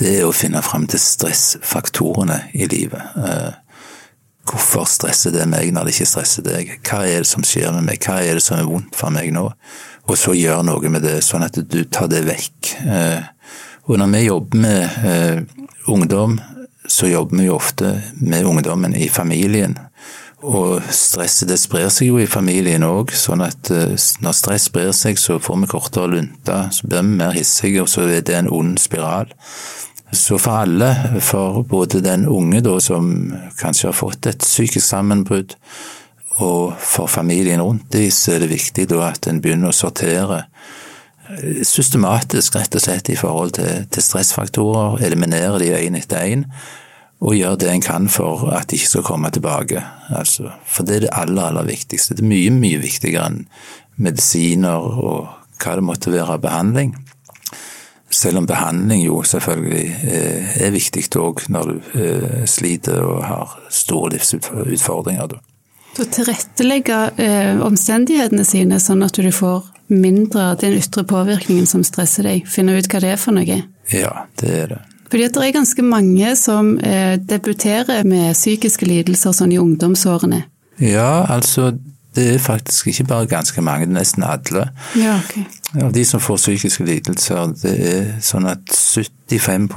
det 0.00 0.12
er 0.18 0.26
å 0.26 0.34
finne 0.34 0.62
fram 0.64 0.86
til 0.90 1.00
stressfaktorene 1.02 2.38
i 2.56 2.66
livet. 2.70 3.16
Eh, 3.16 3.52
hvorfor 4.48 4.88
stresser 4.90 5.34
det 5.34 5.46
meg 5.50 5.72
når 5.74 5.88
det 5.88 5.96
ikke 5.96 6.10
stresser 6.14 6.46
deg? 6.46 6.76
Hva 6.86 7.04
er 7.06 7.22
det 7.22 7.30
som 7.30 7.44
skjer 7.46 7.74
med 7.76 7.86
meg? 7.90 8.02
Hva 8.02 8.20
er 8.22 8.38
det 8.38 8.44
som 8.44 8.58
er 8.58 8.68
vondt 8.68 8.96
for 8.98 9.14
meg 9.14 9.32
nå? 9.34 9.48
Og 10.10 10.18
så 10.18 10.34
gjør 10.34 10.64
noe 10.66 10.90
med 10.90 11.04
det, 11.06 11.20
sånn 11.22 11.44
at 11.46 11.56
du 11.56 11.82
tar 11.86 12.10
det 12.10 12.24
vekk. 12.26 12.72
Eh, 12.82 13.22
og 13.86 13.98
når 13.98 14.10
vi 14.14 14.24
jobber 14.26 14.62
med 14.62 14.98
eh, 15.06 15.38
ungdom, 15.90 16.40
så 16.88 17.06
jobber 17.06 17.38
vi 17.38 17.46
jo 17.46 17.56
ofte 17.56 17.94
med 18.18 18.46
ungdommen 18.46 18.96
i 18.98 19.08
familien. 19.08 19.78
Og 20.42 20.82
stresset 20.90 21.52
det 21.52 21.60
sprer 21.62 21.86
seg 21.94 22.08
jo 22.10 22.18
i 22.18 22.26
familien 22.26 22.82
òg, 22.82 23.14
sånn 23.14 23.44
at 23.46 23.70
eh, 23.70 23.94
når 24.24 24.34
stress 24.34 24.66
sprer 24.70 24.90
seg, 24.96 25.20
så 25.22 25.38
får 25.42 25.62
vi 25.62 25.70
kortere 25.70 26.10
lunte, 26.16 26.58
så 26.74 26.88
blir 26.88 27.06
vi 27.06 27.20
mer 27.22 27.36
hissige, 27.36 27.84
og 27.84 27.90
så 27.90 28.08
er 28.08 28.26
det 28.26 28.40
en 28.40 28.50
ond 28.50 28.74
spiral. 28.82 29.30
Så 30.12 30.36
for 30.42 30.64
alle, 30.66 30.90
for 31.24 31.62
både 31.64 32.02
den 32.04 32.26
unge 32.28 32.60
da 32.60 32.74
som 32.82 33.06
kanskje 33.60 33.88
har 33.88 33.96
fått 33.96 34.28
et 34.28 34.42
psykisk 34.42 34.84
sammenbrudd, 34.84 35.54
og 36.40 36.76
for 36.78 37.10
familien 37.10 37.60
rundt 37.60 37.92
dem, 37.92 38.10
så 38.10 38.36
er 38.36 38.44
det 38.44 38.52
viktig 38.52 38.88
da 38.90 39.10
at 39.10 39.28
en 39.28 39.42
begynner 39.44 39.72
å 39.72 39.76
sortere 39.76 40.44
eh, 41.28 41.60
systematisk, 41.66 42.56
rett 42.56 42.78
og 42.78 42.84
slett, 42.84 43.10
i 43.12 43.18
forhold 43.18 43.56
til, 43.58 43.84
til 43.92 44.06
stressfaktorer, 44.06 45.02
eliminere 45.04 45.60
de 45.60 45.74
én 45.76 45.98
etter 45.98 46.24
én 46.32 46.46
og 47.22 47.36
gjøre 47.38 47.60
det 47.62 47.68
en 47.70 47.84
kan 47.84 48.08
for 48.10 48.48
at 48.50 48.70
de 48.70 48.78
ikke 48.78 48.88
skal 48.96 49.04
komme 49.06 49.30
tilbake. 49.30 49.78
Altså, 50.10 50.50
for 50.66 50.86
det 50.86 50.96
er 50.96 51.04
det 51.04 51.12
aller, 51.14 51.52
aller 51.52 51.68
viktigste. 51.68 52.16
Det 52.18 52.24
er 52.24 52.32
mye, 52.32 52.50
mye 52.50 52.80
viktigere 52.82 53.28
enn 53.30 53.44
medisiner 54.02 54.88
og 54.98 55.28
hva 55.62 55.76
det 55.78 55.86
måtte 55.86 56.10
være 56.10 56.34
av 56.34 56.42
behandling. 56.42 56.96
Selv 58.12 58.42
om 58.42 58.48
behandling 58.48 59.04
jo 59.04 59.22
selvfølgelig 59.24 59.84
er, 60.02 60.50
er 60.66 60.74
viktig 60.74 61.06
òg 61.20 61.46
når 61.52 61.70
du 61.70 61.94
eh, 62.02 62.42
sliter 62.50 63.06
og 63.06 63.22
har 63.24 63.54
store 63.70 64.16
livsutfordringer. 64.16 65.38
Så 65.96 66.06
tilrettelegge 66.08 66.98
eh, 67.20 67.60
omstendighetene 67.60 68.44
sine 68.48 68.80
sånn 68.80 69.04
at 69.04 69.18
du 69.18 69.28
får 69.34 69.66
mindre 69.92 70.52
av 70.52 70.62
den 70.62 70.78
ytre 70.78 71.04
påvirkningen 71.04 71.68
som 71.68 71.84
stresser 71.84 72.24
deg. 72.28 72.48
Finne 72.48 72.78
ut 72.78 72.88
hva 72.88 73.02
det 73.04 73.12
er 73.12 73.20
for 73.20 73.36
noe. 73.36 73.60
Ja, 73.92 74.14
det 74.40 74.56
er 74.62 74.72
det. 74.72 74.80
Fordi 75.12 75.26
at 75.28 75.36
det 75.36 75.44
er 75.44 75.56
ganske 75.58 75.84
mange 75.84 76.34
som 76.40 76.78
eh, 76.80 77.18
debuterer 77.20 78.06
med 78.08 78.32
psykiske 78.32 78.88
lidelser 78.88 79.34
sånn 79.36 79.52
i 79.52 79.60
ungdomsårene. 79.60 80.46
Ja, 80.80 81.26
altså 81.28 81.74
det 82.16 82.34
er 82.34 82.38
faktisk 82.40 82.86
ikke 82.86 83.04
bare 83.04 83.28
ganske 83.28 83.60
mange, 83.60 83.86
det 83.86 83.92
er 83.92 83.98
nesten 83.98 84.24
alle. 84.24 84.66
Ja, 84.96 85.18
ok. 85.20 85.84
Av 85.84 85.92
de 85.92 86.04
som 86.04 86.20
får 86.20 86.40
psykiske 86.40 86.84
lidelser, 86.84 87.52
det 87.62 87.76
er 87.92 88.08
sånn 88.24 88.48
at 88.48 88.72
75 88.72 89.68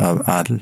av 0.00 0.22
all 0.28 0.60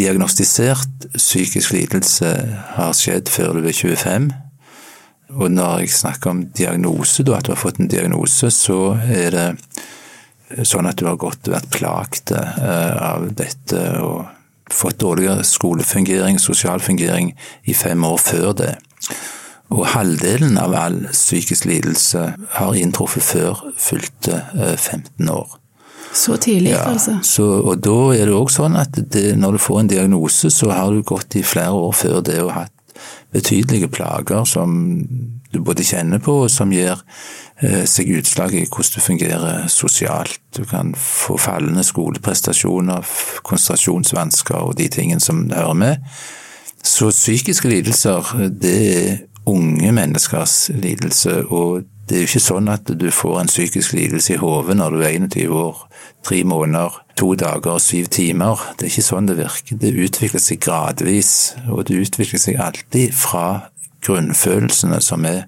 diagnostisert 0.00 1.10
psykisk 1.16 1.74
lidelse 1.76 2.30
har 2.76 2.96
skjedd 2.96 3.28
før 3.32 3.58
du 3.58 3.68
er 3.68 3.76
25. 3.76 4.30
Og 5.38 5.52
når 5.52 5.84
jeg 5.84 5.94
snakker 5.94 6.32
om 6.32 6.44
diagnose, 6.56 7.22
da, 7.26 7.38
at 7.38 7.46
du 7.46 7.52
har 7.52 7.60
fått 7.60 7.78
en 7.82 7.90
diagnose, 7.90 8.50
så 8.50 8.96
er 9.04 9.36
det 9.36 9.46
sånn 10.66 10.88
at 10.90 10.98
du 10.98 11.06
har 11.06 11.18
og 11.20 11.50
vært 11.52 11.70
plaget 11.70 12.32
eh, 12.34 12.96
av 12.96 13.28
dette 13.38 13.82
og 14.02 14.26
fått 14.70 15.00
dårligere 15.02 15.44
skolefungering, 15.46 16.38
sosial 16.42 16.82
fungering, 16.82 17.32
i 17.66 17.74
fem 17.74 18.02
år 18.06 18.18
før 18.22 18.52
det. 18.58 18.74
Og 19.70 19.86
halvdelen 19.92 20.58
av 20.58 20.74
all 20.74 21.00
psykisk 21.12 21.68
lidelse 21.70 22.24
har 22.56 22.78
inntruffet 22.78 23.22
før 23.22 23.64
fylte 23.78 24.42
15 24.76 25.04
eh, 25.06 25.34
år. 25.34 25.58
Så 26.12 26.36
tidlig, 26.42 26.72
ja, 26.74 26.82
altså. 26.90 27.18
Så, 27.22 27.44
og 27.44 27.82
da 27.84 27.98
er 28.16 28.26
det 28.26 28.34
òg 28.34 28.50
sånn 28.50 28.76
at 28.78 28.96
det, 29.14 29.36
når 29.38 29.56
du 29.56 29.62
får 29.62 29.80
en 29.80 29.90
diagnose, 29.92 30.50
så 30.50 30.72
har 30.74 30.90
du 30.90 31.04
gått 31.06 31.38
i 31.38 31.46
flere 31.46 31.74
år 31.76 31.92
før 31.94 32.20
det 32.26 32.40
og 32.42 32.54
hatt 32.56 32.74
betydelige 33.32 33.88
plager 33.88 34.44
som 34.44 34.74
du 35.52 35.60
både 35.62 35.86
kjenner 35.86 36.20
på, 36.22 36.34
og 36.44 36.50
som 36.50 36.72
gir 36.74 36.98
eh, 37.62 37.84
seg 37.88 38.10
utslag 38.18 38.54
i 38.54 38.66
hvordan 38.66 38.96
du 38.96 39.00
fungerer 39.04 39.70
sosialt. 39.70 40.40
Du 40.56 40.64
kan 40.68 40.92
få 40.98 41.38
fallende 41.40 41.84
skoleprestasjoner, 41.86 43.06
konsentrasjonsvansker 43.46 44.60
og 44.60 44.76
de 44.78 44.90
tingene 44.92 45.22
som 45.22 45.46
hører 45.50 45.78
med. 45.78 46.12
Så 46.82 47.10
psykiske 47.10 47.70
lidelser, 47.70 48.34
det 48.50 48.76
er 48.90 49.16
unge 49.50 49.92
menneskers 49.92 50.70
lidelse, 50.74 51.42
og 51.46 51.82
det 52.10 52.16
er 52.16 52.24
jo 52.24 52.28
ikke 52.32 52.42
sånn 52.42 52.68
at 52.72 52.88
du 52.98 53.06
får 53.14 53.36
en 53.38 53.50
psykisk 53.50 53.92
lidelse 53.94 54.32
i 54.34 54.38
hodet 54.40 54.74
når 54.80 54.96
du 54.96 55.02
er 55.06 55.12
21 55.14 55.52
år, 55.54 55.76
tre 56.26 56.40
måneder, 56.42 56.96
to 57.14 57.28
dager 57.38 57.76
og 57.76 57.84
syv 57.84 58.08
timer. 58.10 58.58
Det 58.74 58.88
er 58.88 58.90
ikke 58.90 59.04
sånn 59.06 59.28
det 59.30 59.36
virker. 59.38 59.78
Det 59.78 59.92
utvikler 59.94 60.42
seg 60.42 60.58
gradvis, 60.64 61.30
og 61.70 61.84
det 61.86 62.00
utvikler 62.02 62.42
seg 62.42 62.58
alltid 62.58 63.14
fra 63.14 63.44
grunnfølelsene 64.02 64.98
som 65.06 65.28
er 65.30 65.44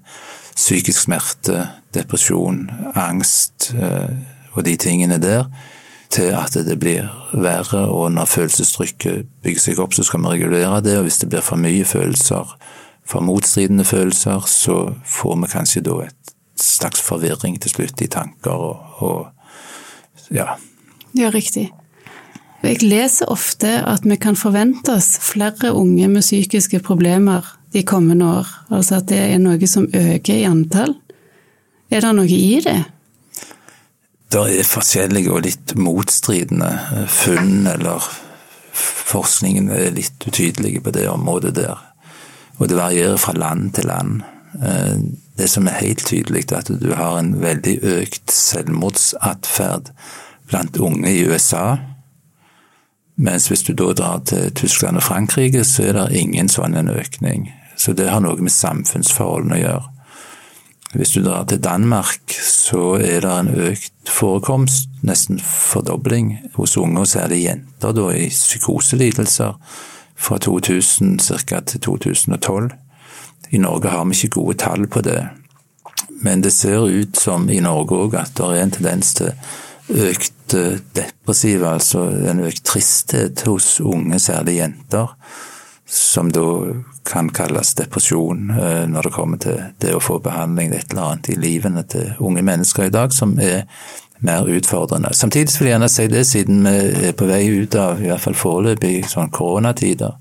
psykisk 0.55 1.03
smerte, 1.09 1.65
depresjon, 1.91 2.69
angst 2.95 3.73
eh, 3.75 4.15
og 4.53 4.63
de 4.63 4.77
tingene 4.79 5.19
der, 5.19 5.49
til 6.13 6.31
at 6.37 6.55
det 6.63 6.77
blir 6.79 7.09
verre, 7.33 7.87
og 7.89 8.13
når 8.15 8.29
følelsestrykket 8.29 9.27
bygger 9.43 9.65
seg 9.67 9.83
opp, 9.83 9.97
så 9.97 10.07
skal 10.07 10.23
vi 10.23 10.37
regulere 10.37 10.79
det, 10.85 10.95
og 11.01 11.09
hvis 11.09 11.19
det 11.25 11.31
blir 11.33 11.43
for 11.43 11.59
mye 11.59 11.83
følelser, 11.83 12.55
for 13.03 13.19
motstridende 13.19 13.83
følelser, 13.83 14.45
så 14.47 14.77
får 15.05 15.35
vi 15.41 15.51
kanskje 15.51 15.83
da 15.83 15.97
et 16.05 16.22
slags 16.63 17.01
forvirring 17.03 17.59
til 17.61 17.73
slutt 17.73 18.01
i 18.01 18.09
tanker 18.11 18.51
og, 18.51 19.03
og 19.03 20.31
ja. 20.33 20.55
Ja, 21.13 21.29
riktig. 21.33 21.69
Jeg 22.63 22.79
leser 22.81 23.27
ofte 23.31 23.81
at 23.83 24.05
vi 24.07 24.15
kan 24.15 24.37
forvente 24.39 24.95
oss 24.95 25.17
flere 25.19 25.73
unge 25.75 26.07
med 26.07 26.23
psykiske 26.23 26.79
problemer 26.79 27.45
de 27.73 27.83
kommende 27.83 28.25
år, 28.39 28.49
altså 28.71 29.01
at 29.01 29.09
det 29.09 29.19
er 29.19 29.41
noe 29.41 29.67
som 29.67 29.89
øker 29.89 30.33
i 30.37 30.47
antall. 30.47 30.95
Er 31.91 32.05
det 32.05 32.13
noe 32.15 32.29
i 32.29 32.59
det? 32.63 32.79
Det 34.33 34.43
er 34.59 34.65
forskjellige 34.65 35.33
og 35.33 35.43
litt 35.45 35.73
motstridende 35.77 36.69
funn, 37.11 37.67
eller 37.69 38.05
forskningen 38.73 39.67
er 39.73 39.91
litt 39.93 40.25
utydelig 40.25 40.79
på 40.85 40.93
det 40.95 41.05
området 41.11 41.53
der. 41.59 41.81
Og 42.57 42.69
det 42.69 42.79
varierer 42.79 43.19
fra 43.21 43.35
land 43.37 43.73
til 43.75 43.89
land. 43.91 44.23
Eh, 44.61 44.97
det 45.37 45.49
som 45.49 45.67
er 45.67 45.79
helt 45.81 46.05
tydelig, 46.05 46.51
er 46.51 46.61
at 46.61 46.69
du 46.81 46.91
har 46.93 47.17
en 47.19 47.33
veldig 47.41 47.79
økt 47.83 48.31
selvmordsatferd 48.31 49.93
blant 50.49 50.77
unge 50.77 51.09
i 51.09 51.25
USA. 51.25 51.77
Mens 53.15 53.47
hvis 53.47 53.63
du 53.63 53.73
da 53.73 53.93
drar 53.93 54.21
til 54.25 54.51
Tyskland 54.53 54.97
og 54.97 55.03
Frankrike, 55.03 55.63
så 55.63 55.89
er 55.89 55.97
det 55.97 56.21
ingen 56.21 56.49
sånn 56.49 56.77
en 56.77 56.89
økning. 56.93 57.51
Så 57.77 57.93
det 57.93 58.09
har 58.09 58.21
noe 58.21 58.41
med 58.41 58.53
samfunnsforholdene 58.53 59.57
å 59.57 59.63
gjøre. 59.63 59.89
Hvis 60.93 61.15
du 61.15 61.23
drar 61.25 61.47
til 61.49 61.61
Danmark, 61.61 62.35
så 62.37 62.99
er 63.01 63.23
det 63.25 63.31
en 63.33 63.49
økt 63.71 64.09
forekomst, 64.13 64.89
nesten 65.01 65.39
fordobling, 65.41 66.35
hos 66.53 66.77
unge, 66.77 67.01
og 67.01 67.29
det 67.31 67.41
jenter 67.41 67.95
da, 67.97 68.11
i 68.13 68.29
psykoselidelser 68.29 69.57
fra 70.13 70.37
2000 70.37 71.17
ca. 71.49 71.61
til 71.65 71.81
2012. 71.81 72.69
I 73.53 73.61
Norge 73.61 73.91
har 73.93 74.05
vi 74.09 74.17
ikke 74.17 74.39
gode 74.39 74.57
tall 74.63 74.87
på 74.89 75.03
det, 75.05 75.19
men 76.25 76.41
det 76.41 76.53
ser 76.55 76.87
ut 76.89 77.19
som 77.19 77.45
i 77.49 77.59
Norge 77.61 77.99
òg 78.05 78.17
at 78.17 78.33
det 78.37 78.49
er 78.49 78.63
en 78.63 78.73
tendens 78.73 79.13
til 79.19 79.33
økt 79.93 80.55
eh, 80.57 80.79
depressiv, 80.95 81.65
altså 81.67 82.07
en 82.29 82.45
økt 82.47 82.63
tristhet 82.65 83.43
hos 83.47 83.75
unge, 83.83 84.19
særlig 84.19 84.57
jenter, 84.61 85.13
som 85.85 86.31
da 86.33 86.45
kan 87.05 87.29
kalles 87.35 87.75
depresjon 87.77 88.49
eh, 88.55 88.85
når 88.89 89.09
det 89.09 89.13
kommer 89.13 89.43
til 89.43 89.59
det 89.83 89.93
å 89.93 90.01
få 90.01 90.17
behandling, 90.23 90.73
et 90.73 90.89
eller 90.89 91.11
annet 91.11 91.33
i 91.33 91.37
livene 91.37 91.83
til 91.89 92.15
unge 92.23 92.45
mennesker 92.45 92.87
i 92.87 92.95
dag 92.95 93.13
som 93.13 93.35
er 93.37 93.67
mer 94.23 94.47
utfordrende. 94.47 95.11
Samtidig 95.13 95.51
vil 95.59 95.67
jeg 95.67 95.75
gjerne 95.75 95.91
si 95.91 96.07
det, 96.07 96.25
siden 96.27 96.65
vi 96.65 97.09
er 97.09 97.15
på 97.19 97.27
vei 97.27 97.43
ut 97.51 97.75
av 97.75 97.99
i 97.99 98.07
hvert 98.07 98.23
fall 98.23 98.39
foreløpig 98.39 99.01
sånn 99.11 99.33
koronatider, 99.35 100.15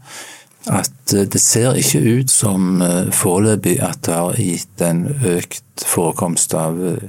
at 0.70 1.14
eh, 1.14 1.26
det 1.26 1.40
ser 1.42 1.78
ikke 1.78 2.02
ut 2.20 2.30
som 2.30 2.82
eh, 2.82 3.10
foreløpig 3.14 3.78
at 3.82 4.02
det 4.06 4.14
har 4.14 4.38
gitt 4.38 4.84
en 4.84 5.04
økt 5.10 5.86
forekomst 5.86 6.54
av 6.58 6.78
eh, 6.78 7.08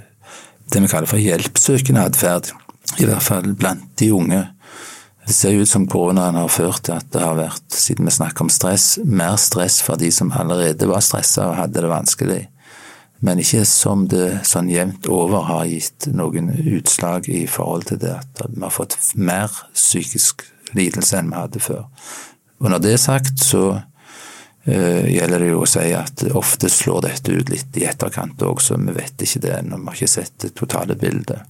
det 0.74 0.82
vi 0.82 0.90
kaller 0.90 1.10
for 1.10 1.22
hjelpsøkende 1.22 2.08
atferd, 2.08 2.50
i 2.98 3.06
hvert 3.06 3.26
fall 3.26 3.54
blant 3.58 3.86
de 4.00 4.10
unge. 4.16 4.42
Det 5.24 5.36
ser 5.36 5.56
ut 5.56 5.70
som 5.70 5.86
koronaen 5.88 6.36
har 6.36 6.50
ført 6.52 6.84
til 6.88 6.98
at 6.98 7.08
det 7.14 7.22
har 7.22 7.38
vært, 7.38 7.68
siden 7.72 8.10
vi 8.10 8.16
snakker 8.16 8.44
om 8.44 8.52
stress, 8.52 8.98
mer 9.06 9.38
stress 9.40 9.80
for 9.86 10.02
de 10.02 10.10
som 10.12 10.34
allerede 10.36 10.90
var 10.90 11.04
stressa 11.06 11.52
og 11.52 11.60
hadde 11.62 11.84
det 11.86 11.92
vanskelig, 11.92 12.42
men 13.24 13.40
ikke 13.40 13.62
som 13.70 14.08
det 14.12 14.42
sånn 14.50 14.68
jevnt 14.72 15.08
over 15.08 15.46
har 15.48 15.70
gitt 15.70 16.10
noen 16.12 16.50
utslag 16.74 17.30
i 17.32 17.46
forhold 17.48 17.88
til 17.94 18.02
det 18.02 18.18
at 18.18 18.44
vi 18.50 18.60
har 18.66 18.74
fått 18.74 18.98
mer 19.16 19.54
psykisk 19.72 20.44
lidelse 20.76 21.22
enn 21.22 21.32
vi 21.32 21.40
hadde 21.40 21.62
før. 21.64 21.86
Og 22.64 22.72
når 22.72 22.80
det 22.80 22.94
er 22.96 23.02
sagt, 23.02 23.44
så 23.44 23.64
uh, 23.76 25.06
gjelder 25.12 25.44
det 25.44 25.52
jo 25.52 25.64
å 25.66 25.70
si 25.70 25.90
at 25.98 26.24
ofte 26.32 26.72
slår 26.72 27.04
dette 27.10 27.36
ut 27.36 27.52
litt 27.52 27.80
i 27.80 27.86
etterkant 27.90 28.42
òg, 28.48 28.64
så 28.64 28.80
vi 28.80 28.96
vet 28.96 29.26
ikke 29.26 29.44
det 29.44 29.58
ennå. 29.58 29.82
Vi 29.82 29.92
har 29.92 30.00
ikke 30.00 30.14
sett 30.16 30.38
det 30.46 30.54
totale 30.56 30.96
bildet. 31.00 31.44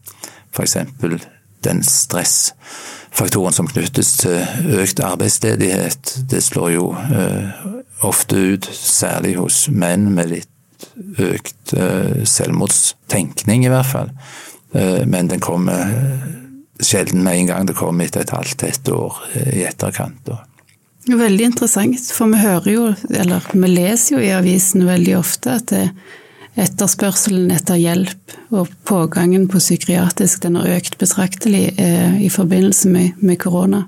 Eksempel 0.53 1.19
den 1.63 1.79
stressfaktoren 1.85 3.55
som 3.55 3.69
knyttes 3.69 4.09
til 4.19 4.81
økt 4.81 4.99
arbeidsledighet, 5.05 6.17
det 6.29 6.41
slår 6.43 6.73
jo 6.73 6.89
uh, 6.97 7.69
ofte 8.03 8.41
ut, 8.55 8.67
særlig 8.73 9.37
hos 9.37 9.67
menn 9.69 10.09
med 10.17 10.33
litt 10.33 10.49
økt 11.21 11.75
uh, 11.77 12.25
selvmordstenkning, 12.27 13.67
i 13.67 13.71
hvert 13.71 13.93
fall. 13.93 14.17
Men 14.73 15.27
den 15.29 15.37
kommer 15.37 15.83
sjelden 16.81 17.21
med 17.21 17.43
en 17.43 17.49
gang. 17.51 17.67
Det 17.69 17.75
kommer 17.77 18.07
etter 18.09 18.23
et 18.23 18.31
halvt 18.33 18.63
et 18.65 18.89
år 18.89 19.19
i 19.53 19.61
etterkant. 19.69 20.17
da. 20.25 20.39
Veldig 21.03 21.45
interessant, 21.49 21.99
for 22.15 22.31
vi 22.31 22.39
hører 22.39 22.69
jo, 22.71 22.83
eller 23.11 23.43
vi 23.51 23.69
leser 23.71 24.15
jo 24.15 24.21
i 24.23 24.31
avisen 24.35 24.85
veldig 24.87 25.17
ofte 25.19 25.57
at 25.59 25.73
etterspørselen 26.53 27.51
etter 27.51 27.79
hjelp 27.81 28.35
og 28.53 28.69
pågangen 28.87 29.47
på 29.49 29.59
psykiatrisk 29.61 30.43
den 30.45 30.59
har 30.59 30.75
økt 30.75 30.99
betraktelig 31.01 31.73
eh, 31.81 32.21
i 32.21 32.29
forbindelse 32.31 32.91
med, 32.93 33.19
med 33.25 33.39
korona. 33.41 33.87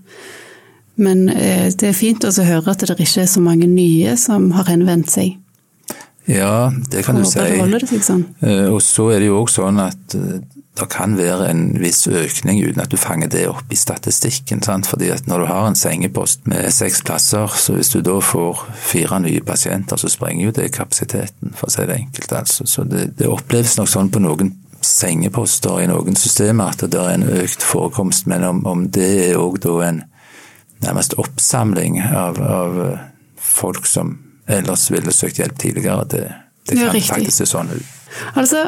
Men 0.96 1.28
eh, 1.30 1.70
det 1.70 1.92
er 1.92 1.98
fint 1.98 2.26
også 2.26 2.44
å 2.44 2.50
høre 2.50 2.74
at 2.74 2.86
det 2.86 2.98
ikke 2.98 3.26
er 3.26 3.30
så 3.30 3.44
mange 3.44 3.68
nye 3.70 4.16
som 4.20 4.50
har 4.56 4.70
henvendt 4.72 5.14
seg. 5.14 5.36
Ja, 6.26 6.72
det 6.90 7.04
kan 7.06 7.20
du 7.20 7.26
si. 7.28 8.02
Sånn. 8.02 8.24
Eh, 8.42 8.66
og 8.72 8.82
så 8.82 9.12
er 9.14 9.22
det 9.22 9.30
jo 9.30 9.44
òg 9.44 9.52
sånn 9.54 9.78
at 9.84 10.18
eh, 10.18 10.40
det 10.76 10.90
kan 10.92 11.16
være 11.16 11.48
en 11.50 11.64
viss 11.80 12.04
økning 12.08 12.60
uten 12.66 12.82
at 12.84 12.92
du 12.92 12.98
fanger 13.00 13.30
det 13.32 13.46
opp 13.48 13.72
i 13.72 13.78
statistikken. 13.80 14.60
Sant? 14.66 14.90
Fordi 14.92 15.08
at 15.14 15.28
når 15.28 15.44
du 15.44 15.48
har 15.48 15.70
en 15.70 15.78
sengepost 15.80 16.44
med 16.52 16.68
seks 16.76 17.00
plasser, 17.08 17.48
så 17.48 17.78
hvis 17.78 17.94
du 17.94 18.02
da 18.04 18.18
får 18.20 18.66
fire 18.84 19.22
nye 19.24 19.44
pasienter, 19.46 19.96
så 19.96 20.12
sprenger 20.12 20.50
jo 20.50 20.56
det 20.58 20.74
kapasiteten, 20.76 21.56
for 21.56 21.70
å 21.70 21.76
si 21.76 21.88
det 21.88 22.00
enkelt. 22.02 22.36
Altså. 22.42 22.68
Så 22.68 22.84
det, 22.92 23.06
det 23.20 23.32
oppleves 23.32 23.78
nok 23.80 23.92
sånn 23.92 24.12
på 24.12 24.24
noen 24.24 24.52
sengeposter 24.86 25.82
i 25.82 25.88
noen 25.90 26.20
systemer 26.20 26.76
at 26.76 26.84
det 26.92 27.00
er 27.00 27.16
en 27.16 27.28
økt 27.40 27.64
forekomst, 27.64 28.28
men 28.30 28.44
om, 28.46 28.62
om 28.70 28.86
det 28.94 29.10
er 29.30 29.40
òg 29.40 29.62
da 29.64 29.80
en 29.88 30.04
nærmest 30.84 31.16
oppsamling 31.22 32.02
av, 32.04 32.42
av, 32.44 32.82
folk 33.46 33.86
som 33.88 34.18
ellers 34.52 34.90
ville 34.92 35.14
søkt 35.14 35.40
hjelp 35.40 35.58
tidligere, 35.62 36.06
det, 36.12 36.24
det 36.68 36.80
kan 36.82 36.98
faktisk 37.08 37.38
se 37.40 37.48
sånn 37.48 37.72
ut. 37.72 37.94
Altså, 38.36 38.66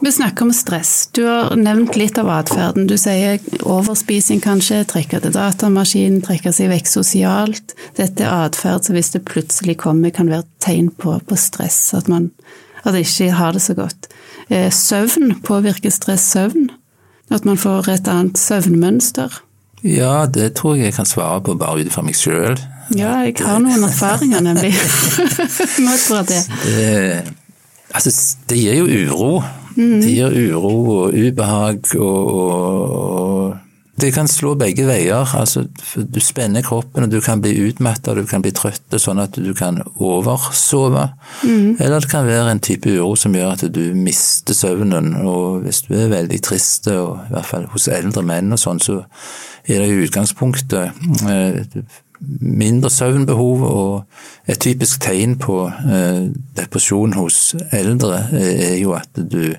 vi 0.00 0.12
snakker 0.12 0.46
om 0.46 0.52
stress. 0.52 1.08
Du 1.12 1.24
har 1.26 1.56
nevnt 1.56 1.96
litt 1.96 2.18
av 2.18 2.30
atferden. 2.32 2.86
Du 2.88 2.96
sier 2.98 3.40
overspising 3.68 4.40
kanskje, 4.40 4.82
trekke 4.88 5.20
til 5.20 5.34
datamaskinen, 5.34 6.22
trekke 6.24 6.52
seg 6.56 6.72
vekk 6.72 6.88
sosialt. 6.88 7.74
Dette 7.98 8.24
er 8.24 8.48
atferd 8.48 8.86
som 8.86 8.96
hvis 8.96 9.12
det 9.12 9.26
plutselig 9.28 9.76
kommer, 9.82 10.12
kan 10.14 10.32
være 10.32 10.48
tegn 10.64 10.88
på, 10.96 11.18
på 11.20 11.38
stress. 11.38 11.82
At 11.96 12.08
man 12.08 12.30
at 12.84 12.96
ikke 12.96 13.30
har 13.36 13.52
det 13.52 13.62
så 13.62 13.74
godt. 13.76 14.08
Eh, 14.48 14.70
søvn, 14.72 15.34
påvirker 15.44 15.92
stress 15.92 16.24
søvn? 16.32 16.70
At 17.30 17.44
man 17.44 17.58
får 17.60 17.88
et 17.92 18.08
annet 18.08 18.38
søvnmønster? 18.40 19.42
Ja, 19.84 20.26
det 20.26 20.54
tror 20.56 20.76
jeg 20.76 20.90
jeg 20.90 20.94
kan 20.94 21.08
svare 21.08 21.40
på 21.44 21.54
bare 21.60 21.84
ut 21.84 21.92
fra 21.92 22.02
meg 22.04 22.16
sjøl. 22.16 22.58
Ja, 22.96 23.20
jeg 23.22 23.36
har 23.38 23.60
noen 23.62 23.84
erfaringer, 23.86 24.42
nemlig. 24.44 24.72
Nok 25.86 26.02
for 26.08 26.26
det. 26.28 26.42
det 26.64 27.36
Altså, 27.90 28.36
det 28.48 28.58
gir 28.58 28.76
jo 28.78 28.86
uro. 28.86 29.30
Det 29.76 30.12
gir 30.12 30.36
uro 30.54 30.76
og 30.96 31.16
ubehag 31.16 31.92
og, 31.96 32.30
og, 32.34 32.94
og 33.00 33.58
det 34.00 34.12
kan 34.14 34.28
slå 34.28 34.54
begge 34.58 34.86
veier. 34.88 35.28
Altså, 35.36 35.64
du 35.96 36.20
spenner 36.24 36.64
kroppen, 36.64 37.04
og 37.04 37.12
du 37.12 37.20
kan 37.24 37.42
bli 37.42 37.52
utmatta, 37.68 38.14
du 38.16 38.24
kan 38.28 38.42
bli 38.44 38.52
trøtt, 38.56 38.86
sånn 39.02 39.20
at 39.22 39.36
du 39.36 39.50
kan 39.56 39.80
oversove. 40.00 41.06
Mm. 41.44 41.76
Eller 41.78 42.00
det 42.00 42.10
kan 42.10 42.28
være 42.28 42.54
en 42.54 42.62
type 42.64 42.90
uro 42.90 43.14
som 43.18 43.34
gjør 43.36 43.54
at 43.56 43.66
du 43.74 43.82
mister 43.96 44.56
søvnen. 44.56 45.12
Og 45.20 45.66
hvis 45.66 45.84
du 45.88 45.94
er 45.98 46.12
veldig 46.12 46.40
trist, 46.46 46.88
og 46.92 47.26
i 47.26 47.34
hvert 47.34 47.50
fall 47.50 47.68
hos 47.74 47.90
eldre 47.92 48.24
menn 48.26 48.56
og 48.56 48.62
sånn, 48.62 48.80
så 48.82 49.02
er 49.68 49.82
det 49.82 49.90
i 49.90 50.00
utgangspunktet 50.06 51.02
eh, 51.28 51.82
mindre 52.40 52.90
søvnbehov, 52.90 53.62
og 53.64 54.50
et 54.50 54.60
typisk 54.60 55.00
tegn 55.04 55.36
på 55.40 55.62
eh, 55.68 56.28
depresjon 56.56 57.14
hos 57.16 57.54
eldre 57.72 58.26
er 58.36 58.76
jo 58.80 58.94
at 58.98 59.10
du 59.16 59.54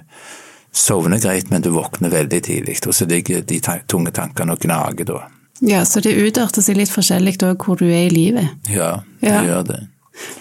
sovner 0.71 1.19
greit, 1.19 1.50
men 1.52 1.62
du 1.62 1.71
våkner 1.76 2.13
veldig 2.13 2.41
tidlig. 2.43 2.78
Og 2.88 2.95
så 2.95 3.06
ligger 3.10 3.43
de 3.43 3.60
tunge 3.88 4.13
tankene 4.15 4.56
og 4.56 4.63
gnager 4.63 5.08
da. 5.10 5.21
Ja, 5.62 5.84
så 5.86 6.02
det 6.02 6.15
utarter 6.17 6.63
seg 6.65 6.80
litt 6.80 6.93
forskjellig 6.93 7.36
da 7.41 7.54
hvor 7.54 7.78
du 7.78 7.86
er 7.86 8.08
i 8.08 8.13
livet? 8.13 8.54
Ja, 8.71 9.02
det 9.21 9.34
ja. 9.34 9.41
gjør 9.45 9.67
det. 9.67 9.82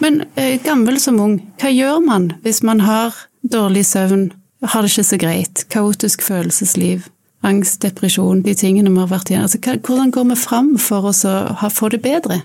Men 0.01 0.23
eh, 0.35 0.61
gammel 0.65 1.01
som 1.01 1.21
ung, 1.23 1.39
hva 1.61 1.73
gjør 1.73 2.01
man 2.05 2.31
hvis 2.45 2.63
man 2.67 2.81
har 2.85 3.17
dårlig 3.43 3.85
søvn, 3.89 4.31
har 4.61 4.85
det 4.85 4.93
ikke 4.93 5.09
så 5.09 5.19
greit, 5.21 5.65
kaotisk 5.73 6.25
følelsesliv, 6.25 7.07
angst, 7.47 7.81
depresjon, 7.85 8.43
de 8.45 8.55
tingene 8.55 8.93
vi 8.93 9.01
har 9.01 9.11
vært 9.11 9.33
igjen? 9.33 9.47
Altså, 9.47 9.61
hvordan 9.61 10.13
går 10.15 10.31
vi 10.33 10.39
fram 10.39 10.75
for 10.79 11.11
å 11.11 11.71
få 11.73 11.91
det 11.95 12.03
bedre? 12.05 12.43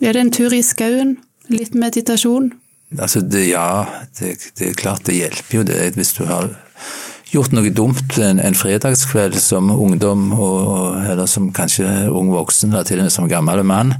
Er 0.00 0.16
det 0.16 0.24
en 0.24 0.34
tur 0.34 0.54
i 0.54 0.62
skauen? 0.64 1.16
Litt 1.52 1.74
meditasjon? 1.78 2.52
Altså, 2.98 3.20
det, 3.20 3.46
ja, 3.50 3.84
det, 4.18 4.36
det 4.58 4.70
er 4.70 4.78
klart 4.78 5.06
det 5.08 5.16
hjelper 5.16 5.58
jo 5.58 5.64
det 5.68 5.80
hvis 5.96 6.14
du 6.18 6.24
har 6.28 6.50
gjort 7.32 7.54
noe 7.56 7.72
dumt 7.72 8.18
en, 8.20 8.40
en 8.42 8.56
fredagskveld 8.56 9.38
som 9.40 9.70
ungdom, 9.72 10.30
og, 10.36 11.00
eller 11.08 11.28
som 11.30 11.48
kanskje 11.54 11.88
ung 12.12 12.32
voksen, 12.34 12.72
eller 12.72 12.88
til 12.88 13.00
og 13.00 13.08
med 13.08 13.14
som 13.14 13.28
gammel 13.30 13.62
mann, 13.64 13.94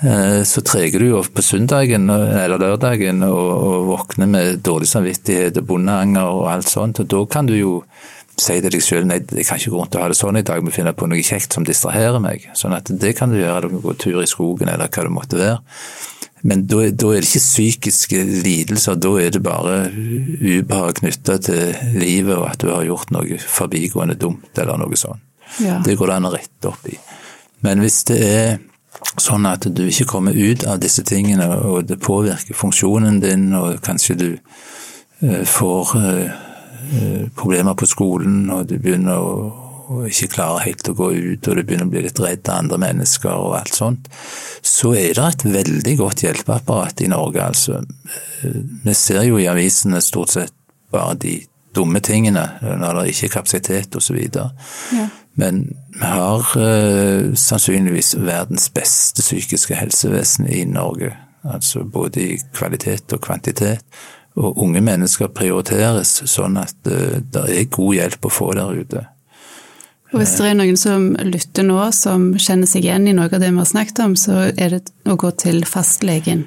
eh, 0.00 0.40
så 0.48 0.64
treger 0.64 1.02
du 1.02 1.10
jo 1.10 1.20
på 1.28 1.44
søndagen 1.44 2.08
eller 2.08 2.56
lørdagen 2.60 3.20
og, 3.28 3.44
og 3.68 3.88
våkner 3.92 4.30
med 4.32 4.64
dårlig 4.64 4.88
samvittighet 4.94 5.60
og 5.60 5.68
bondeanger 5.74 6.24
og 6.24 6.48
alt 6.54 6.72
sånt. 6.72 7.02
og 7.04 7.10
Da 7.12 7.24
kan 7.36 7.50
du 7.50 7.56
jo 7.58 7.74
si 8.40 8.56
til 8.58 8.72
deg 8.72 8.82
selv 8.82 9.06
nei, 9.08 9.20
jeg 9.22 9.46
kan 9.46 9.60
ikke 9.60 9.72
gå 9.72 9.78
rundt 9.78 9.94
og 9.98 10.02
ha 10.02 10.08
det 10.10 10.18
sånn 10.18 10.40
i 10.40 10.46
dag, 10.46 10.62
men 10.64 10.74
finne 10.74 10.94
på 10.96 11.06
noe 11.10 11.22
kjekt 11.24 11.54
som 11.54 11.66
distraherer 11.66 12.22
meg. 12.22 12.48
Sånn 12.58 12.74
at 12.76 12.90
det 12.90 13.14
kan 13.18 13.30
du 13.30 13.38
gjøre, 13.38 13.68
du 13.68 13.76
kan 13.76 13.84
gå 13.84 13.94
tur 14.02 14.20
i 14.22 14.30
skogen 14.30 14.70
eller 14.72 14.90
hva 14.90 15.06
det 15.06 15.14
måtte 15.14 15.40
være. 15.40 15.60
Men 16.44 16.66
da, 16.68 16.82
da, 16.92 17.08
er 17.14 17.24
det 17.24 17.30
ikke 17.30 17.40
psykiske 17.40 18.18
lidelser, 18.44 18.98
da 19.00 19.14
er 19.16 19.30
det 19.32 19.40
bare 19.44 19.78
ubehag 19.88 20.98
knytta 20.98 21.38
til 21.46 21.94
livet 21.96 22.36
og 22.36 22.50
at 22.50 22.60
du 22.60 22.68
har 22.68 22.84
gjort 22.84 23.14
noe 23.16 23.38
forbigående 23.40 24.18
dumt 24.20 24.60
eller 24.60 24.76
noe 24.82 24.98
sånt. 24.98 25.22
Ja. 25.62 25.78
Det 25.84 25.96
går 25.96 26.10
det 26.10 26.18
an 26.18 26.28
å 26.28 26.34
rette 26.34 26.68
opp 26.68 26.84
i. 26.90 26.98
Men 27.64 27.80
hvis 27.80 28.02
det 28.10 28.18
er 28.26 28.56
sånn 29.20 29.46
at 29.48 29.64
du 29.72 29.86
ikke 29.86 30.08
kommer 30.10 30.36
ut 30.36 30.66
av 30.68 30.80
disse 30.82 31.04
tingene, 31.06 31.46
og 31.64 31.86
det 31.88 32.00
påvirker 32.02 32.56
funksjonen 32.56 33.22
din, 33.22 33.48
og 33.56 33.78
kanskje 33.84 34.18
du 34.20 34.28
uh, 34.34 35.44
får 35.48 35.94
uh, 35.96 36.42
problemer 37.36 37.76
på 37.78 37.88
skolen, 37.88 38.48
og 38.50 38.66
du 38.70 38.78
begynner 38.78 39.20
å 39.20 39.36
og 39.84 40.06
ikke 40.08 40.30
klarer 40.32 40.64
helt 40.64 40.88
å 40.88 40.94
gå 40.96 41.10
ut, 41.12 41.48
og 41.48 41.56
du 41.58 41.62
begynner 41.62 41.88
å 41.88 41.92
bli 41.92 42.04
litt 42.06 42.20
redd 42.22 42.48
av 42.48 42.62
andre 42.62 42.78
mennesker 42.80 43.32
og 43.32 43.56
alt 43.58 43.76
sånt, 43.76 44.06
så 44.64 44.94
er 44.96 45.16
det 45.16 45.26
et 45.26 45.44
veldig 45.58 45.96
godt 46.00 46.24
hjelpeapparat 46.24 47.02
i 47.04 47.10
Norge, 47.12 47.42
altså. 47.44 47.82
Vi 48.40 48.94
ser 48.96 49.26
jo 49.28 49.40
i 49.40 49.48
avisene 49.50 50.00
stort 50.04 50.32
sett 50.36 50.54
bare 50.94 51.18
de 51.20 51.34
dumme 51.74 52.00
tingene, 52.04 52.46
når 52.62 53.00
det 53.00 53.12
ikke 53.12 53.28
er 53.28 53.34
kapasitet 53.34 53.98
osv. 53.98 54.18
Ja. 54.24 55.08
Men 55.34 55.64
vi 55.96 56.06
har 56.06 56.46
uh, 56.54 57.34
sannsynligvis 57.34 58.14
verdens 58.22 58.68
beste 58.74 59.24
psykiske 59.24 59.74
helsevesen 59.74 60.46
i 60.46 60.62
Norge. 60.70 61.10
Altså 61.44 61.82
både 61.84 62.22
i 62.22 62.36
kvalitet 62.54 63.12
og 63.12 63.24
kvantitet. 63.26 63.82
Og 64.34 64.58
unge 64.64 64.82
mennesker 64.82 65.30
prioriteres 65.30 66.16
sånn 66.26 66.58
at 66.58 66.74
uh, 66.90 67.20
det 67.22 67.44
er 67.54 67.68
god 67.70 67.94
hjelp 68.00 68.26
å 68.26 68.32
få 68.32 68.50
der 68.58 68.80
ute. 68.80 69.04
Og 70.14 70.20
hvis 70.20 70.36
det 70.38 70.46
er 70.46 70.58
noen 70.58 70.76
som 70.78 71.06
lytter 71.26 71.66
nå, 71.66 71.78
som 71.94 72.28
kjenner 72.38 72.70
seg 72.70 72.86
igjen 72.86 73.08
i 73.10 73.14
noe 73.16 73.26
av 73.26 73.40
det 73.42 73.48
vi 73.50 73.58
har 73.58 73.66
snakket 73.66 74.02
om, 74.04 74.12
så 74.18 74.50
er 74.54 74.76
det 74.76 74.82
å 75.10 75.16
gå 75.18 75.32
til 75.42 75.64
fastlegen 75.66 76.44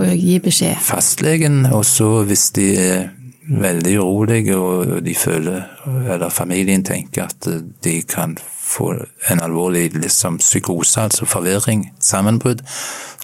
og 0.00 0.14
gi 0.16 0.38
beskjed. 0.40 0.80
Fastlegen, 0.80 1.66
og 1.68 1.84
så 1.84 2.22
hvis 2.24 2.46
de 2.56 2.70
er 2.80 3.10
veldig 3.52 3.98
urolige 4.00 4.56
og 4.56 5.02
de 5.04 5.14
føler, 5.18 5.66
eller 6.14 6.32
familien 6.32 6.84
tenker 6.86 7.26
at 7.26 7.48
de 7.84 7.98
kan 8.08 8.36
få 8.38 8.94
en 9.28 9.42
alvorlig 9.42 9.90
liksom, 9.98 10.38
psykose, 10.40 11.00
altså 11.00 11.26
forvirring, 11.28 11.90
sammenbrudd, 12.00 12.62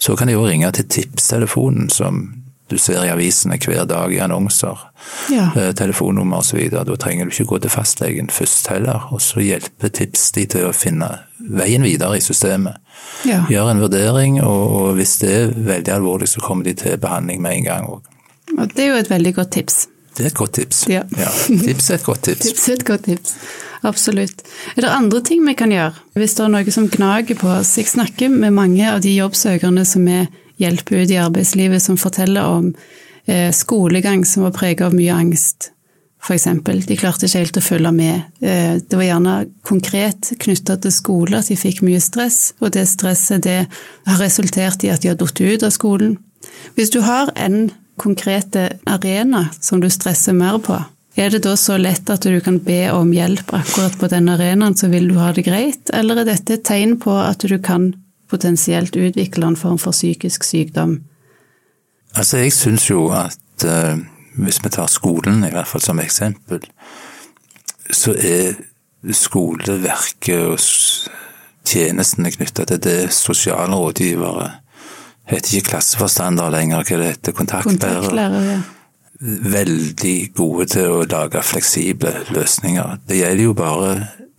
så 0.01 0.17
kan 0.17 0.29
de 0.29 0.37
jo 0.37 0.45
ringe 0.45 0.69
til 0.77 0.89
tipstelefonen 0.99 1.89
som 1.91 2.27
du 2.69 2.77
ser 2.79 3.05
i 3.05 3.13
avisene 3.13 3.59
hver 3.63 3.87
dag 3.89 4.13
i 4.13 4.21
annonser, 4.23 4.81
ja. 5.33 5.49
eh, 5.57 5.71
telefonnummer 5.77 6.43
osv. 6.43 6.61
Da 6.73 6.85
trenger 7.01 7.29
du 7.29 7.35
ikke 7.35 7.49
gå 7.55 7.61
til 7.65 7.73
fastlegen 7.73 8.31
først 8.33 8.69
heller, 8.73 9.09
og 9.13 9.23
så 9.25 9.43
hjelper 9.45 9.93
tips 10.01 10.31
de 10.37 10.47
til 10.55 10.69
å 10.69 10.75
finne 10.77 11.11
veien 11.39 11.85
videre 11.87 12.19
i 12.19 12.25
systemet. 12.25 12.81
Ja. 13.29 13.45
Gjør 13.51 13.73
en 13.73 13.85
vurdering, 13.85 14.41
og, 14.45 14.65
og, 14.81 14.89
hvis 14.99 15.17
det 15.23 15.35
er 15.35 15.55
veldig 15.55 15.95
alvorlig, 15.97 16.29
så 16.29 16.43
kommer 16.45 16.69
de 16.69 16.77
til 16.79 16.99
behandling 17.01 17.41
med 17.45 17.61
en 17.61 17.71
gang 17.71 17.89
òg. 17.89 18.03
Det 18.75 18.85
er 18.85 18.93
jo 18.93 19.01
et 19.01 19.11
veldig 19.11 19.35
godt 19.37 19.55
tips. 19.59 19.87
Det 20.17 20.25
er 20.25 20.33
et 20.33 20.39
godt 20.39 20.57
tips. 20.59 20.83
Ja. 20.91 21.05
ja. 21.19 21.31
Tips 21.47 21.91
er 21.93 22.01
et 22.01 22.07
godt 22.07 22.25
tips. 22.27 22.47
tips 22.49 22.69
er 22.69 22.79
et 22.79 22.87
godt 22.89 23.05
tips. 23.07 23.35
Absolutt. 23.87 24.43
Er 24.75 24.83
det 24.83 24.91
andre 24.91 25.21
ting 25.23 25.45
vi 25.47 25.55
kan 25.55 25.71
gjøre 25.71 25.95
hvis 26.19 26.35
det 26.35 26.45
er 26.45 26.51
noe 26.51 26.75
som 26.75 26.89
gnager 26.91 27.39
på 27.39 27.51
oss? 27.61 27.77
Jeg 27.79 27.91
snakker 27.93 28.33
med 28.33 28.57
mange 28.57 28.83
av 28.91 29.03
de 29.05 29.13
jobbsøkerne 29.15 29.85
som 29.87 30.09
er 30.11 30.27
hjelpe 30.59 31.03
ut 31.03 31.11
i 31.11 31.21
arbeidslivet 31.21 31.83
som 31.83 31.99
forteller 32.01 32.47
om 32.47 32.71
eh, 33.27 33.51
skolegang 33.55 34.25
som 34.27 34.47
var 34.47 34.55
preget 34.57 34.87
av 34.87 34.97
mye 34.97 35.15
angst, 35.15 35.71
f.eks. 36.23 36.49
De 36.87 36.97
klarte 36.99 37.29
ikke 37.29 37.43
helt 37.45 37.61
å 37.61 37.65
følge 37.65 37.93
med. 37.95 38.23
Eh, 38.43 38.77
det 38.83 38.99
var 38.99 39.07
gjerne 39.07 39.37
konkret 39.67 40.33
knytta 40.43 40.79
til 40.83 40.95
skole 40.95 41.39
at 41.39 41.51
de 41.51 41.59
fikk 41.59 41.83
mye 41.87 42.03
stress, 42.03 42.55
og 42.61 42.75
det 42.77 42.89
stresset 42.91 43.45
det 43.47 43.61
har 44.09 44.23
resultert 44.23 44.85
i 44.85 44.93
at 44.93 45.05
de 45.05 45.13
har 45.13 45.21
falt 45.21 45.41
ut 45.41 45.67
av 45.67 45.75
skolen. 45.75 46.17
Hvis 46.75 46.93
du 46.95 47.01
har 47.07 47.33
en 47.37 47.69
konkrete 47.99 48.79
arena 48.87 49.49
som 49.61 49.81
du 49.83 49.89
stresser 49.91 50.37
mer 50.37 50.61
på, 50.63 50.79
er 51.19 51.33
det 51.35 51.43
da 51.43 51.57
så 51.59 51.75
lett 51.81 52.11
at 52.15 52.23
du 52.23 52.39
kan 52.45 52.61
be 52.63 52.85
om 52.95 53.11
hjelp 53.11 53.51
akkurat 53.57 53.97
på 53.99 54.11
den 54.11 54.29
arenaen, 54.31 54.77
så 54.79 54.87
vil 54.91 55.09
du 55.11 55.17
ha 55.19 55.33
det 55.35 55.49
greit, 55.49 55.91
eller 55.91 56.21
er 56.21 56.29
dette 56.29 56.55
et 56.55 56.67
tegn 56.67 56.95
på 57.03 57.17
at 57.19 57.43
du 57.43 57.57
kan 57.59 57.91
potensielt 58.29 58.97
utvikle 58.97 59.47
en 59.47 59.57
form 59.57 59.79
for 59.79 59.97
psykisk 59.97 60.45
sykdom? 60.45 60.99
Altså, 62.15 62.39
jeg 62.43 62.53
syns 62.53 62.89
jo 62.91 63.09
at 63.13 63.67
uh, 63.67 63.99
hvis 64.39 64.61
vi 64.65 64.73
tar 64.73 64.87
skolen 64.91 65.45
i 65.45 65.53
hvert 65.53 65.69
fall 65.69 65.85
som 65.85 66.01
eksempel, 66.01 66.65
så 67.91 68.15
er 68.15 68.59
skoleverket 69.15 70.45
og 70.45 70.59
tjenestene 71.69 72.33
knytta 72.33 72.65
til 72.69 72.81
det 72.83 73.01
sosiale 73.15 73.77
rådgivere 73.77 74.49
heter 75.29 75.59
ikke 75.59 75.75
klasseforstander 75.75 76.51
lenger, 76.53 76.85
hva 76.85 76.99
det 77.01 77.13
heter, 77.13 77.33
kontaktlærer. 77.37 78.01
kontaktlærer 78.01 78.47
ja. 78.49 78.59
Veldig 79.53 80.19
gode 80.37 80.69
til 80.71 80.93
å 80.95 81.03
lage 81.11 81.43
fleksible 81.43 82.13
løsninger. 82.31 83.01
Det 83.09 83.19
gjelder 83.19 83.45
jo 83.45 83.55
bare 83.59 83.93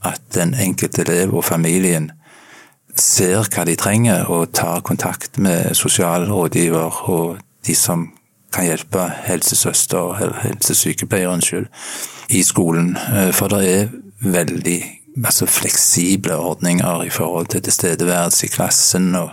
at 0.08 0.22
den 0.34 0.54
enkelte 0.56 1.04
elev 1.04 1.36
og 1.36 1.44
familien 1.44 2.12
ser 3.02 3.48
hva 3.50 3.66
de 3.68 3.76
trenger, 3.80 4.30
og 4.30 4.54
tar 4.54 4.84
kontakt 4.86 5.38
med 5.38 5.76
sosialrådgiver 5.78 7.04
og 7.10 7.40
de 7.68 7.76
som 7.76 8.10
kan 8.54 8.66
hjelpe 8.66 9.04
helsesøster 9.28 10.22
eller 10.24 10.40
helsesykepleier 10.44 11.30
unnskyld, 11.30 11.68
i 12.30 12.44
skolen. 12.44 12.96
Eh, 12.98 13.32
for 13.34 13.52
det 13.54 13.62
er 13.70 13.92
veldig 14.20 14.80
altså 15.26 15.46
fleksible 15.46 16.36
ordninger 16.36 17.04
i 17.04 17.10
forhold 17.10 17.48
til 17.48 17.62
tilstedeværelse 17.62 18.46
i 18.46 18.50
klassen 18.50 19.16
og 19.16 19.30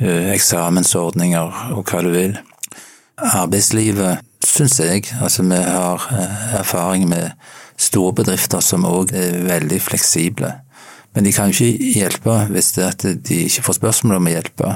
uh, 0.00 0.32
eksamensordninger 0.34 1.72
og 1.76 1.84
hva 1.90 2.02
du 2.02 2.10
vil. 2.12 2.38
Arbeidslivet 3.18 4.18
syns 4.44 4.80
jeg, 4.80 5.04
altså 5.22 5.42
vi 5.42 5.54
har 5.54 6.08
eh, 6.12 6.58
erfaring 6.60 7.08
med 7.08 7.30
store 7.78 8.12
bedrifter 8.14 8.60
som 8.60 8.86
òg 8.86 9.14
er 9.14 9.42
veldig 9.46 9.80
fleksible. 9.82 10.52
Men 11.18 11.26
de 11.26 11.32
kan 11.34 11.50
jo 11.50 11.64
ikke 11.66 11.90
hjelpe 11.98 12.34
hvis 12.52 12.68
de 12.78 13.38
ikke 13.48 13.64
får 13.66 13.74
spørsmål 13.80 14.20
om 14.20 14.26
å 14.30 14.32
hjelpe. 14.36 14.68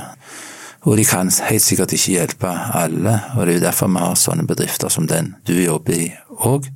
Og 0.91 0.97
de 0.99 1.05
kan 1.07 1.29
helt 1.47 1.63
sikkert 1.63 1.93
ikke 1.95 2.17
hjelpe 2.17 2.51
alle, 2.51 3.13
og 3.37 3.47
det 3.47 3.53
er 3.53 3.59
jo 3.61 3.63
derfor 3.69 3.91
vi 3.95 4.01
har 4.03 4.17
sånne 4.19 4.47
bedrifter 4.49 4.91
som 4.91 5.07
den 5.07 5.37
du 5.47 5.53
jobber 5.55 5.95
i 5.95 6.09
òg. 6.43 6.67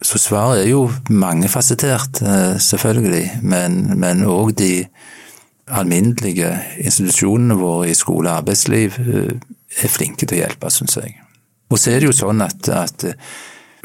Så 0.00 0.16
svaret 0.22 0.62
er 0.62 0.70
jo 0.70 0.86
mangefasettert, 1.12 2.22
eh, 2.24 2.56
selvfølgelig, 2.56 3.42
men 3.44 4.24
òg 4.24 4.54
de 4.56 4.86
alminnelige 5.68 6.54
institusjonene 6.80 7.58
våre 7.60 7.90
i 7.90 7.98
skole 8.00 8.30
og 8.30 8.38
arbeidsliv 8.40 8.96
eh, 8.96 9.36
er 9.84 9.92
flinke 9.92 10.24
til 10.24 10.38
å 10.38 10.40
hjelpe, 10.40 10.72
syns 10.72 10.96
jeg. 10.96 11.18
Og 11.68 11.76
så 11.76 11.92
er 11.92 12.00
det 12.00 12.08
jo 12.08 12.16
sånn 12.16 12.40
at, 12.40 12.72
at 12.72 13.04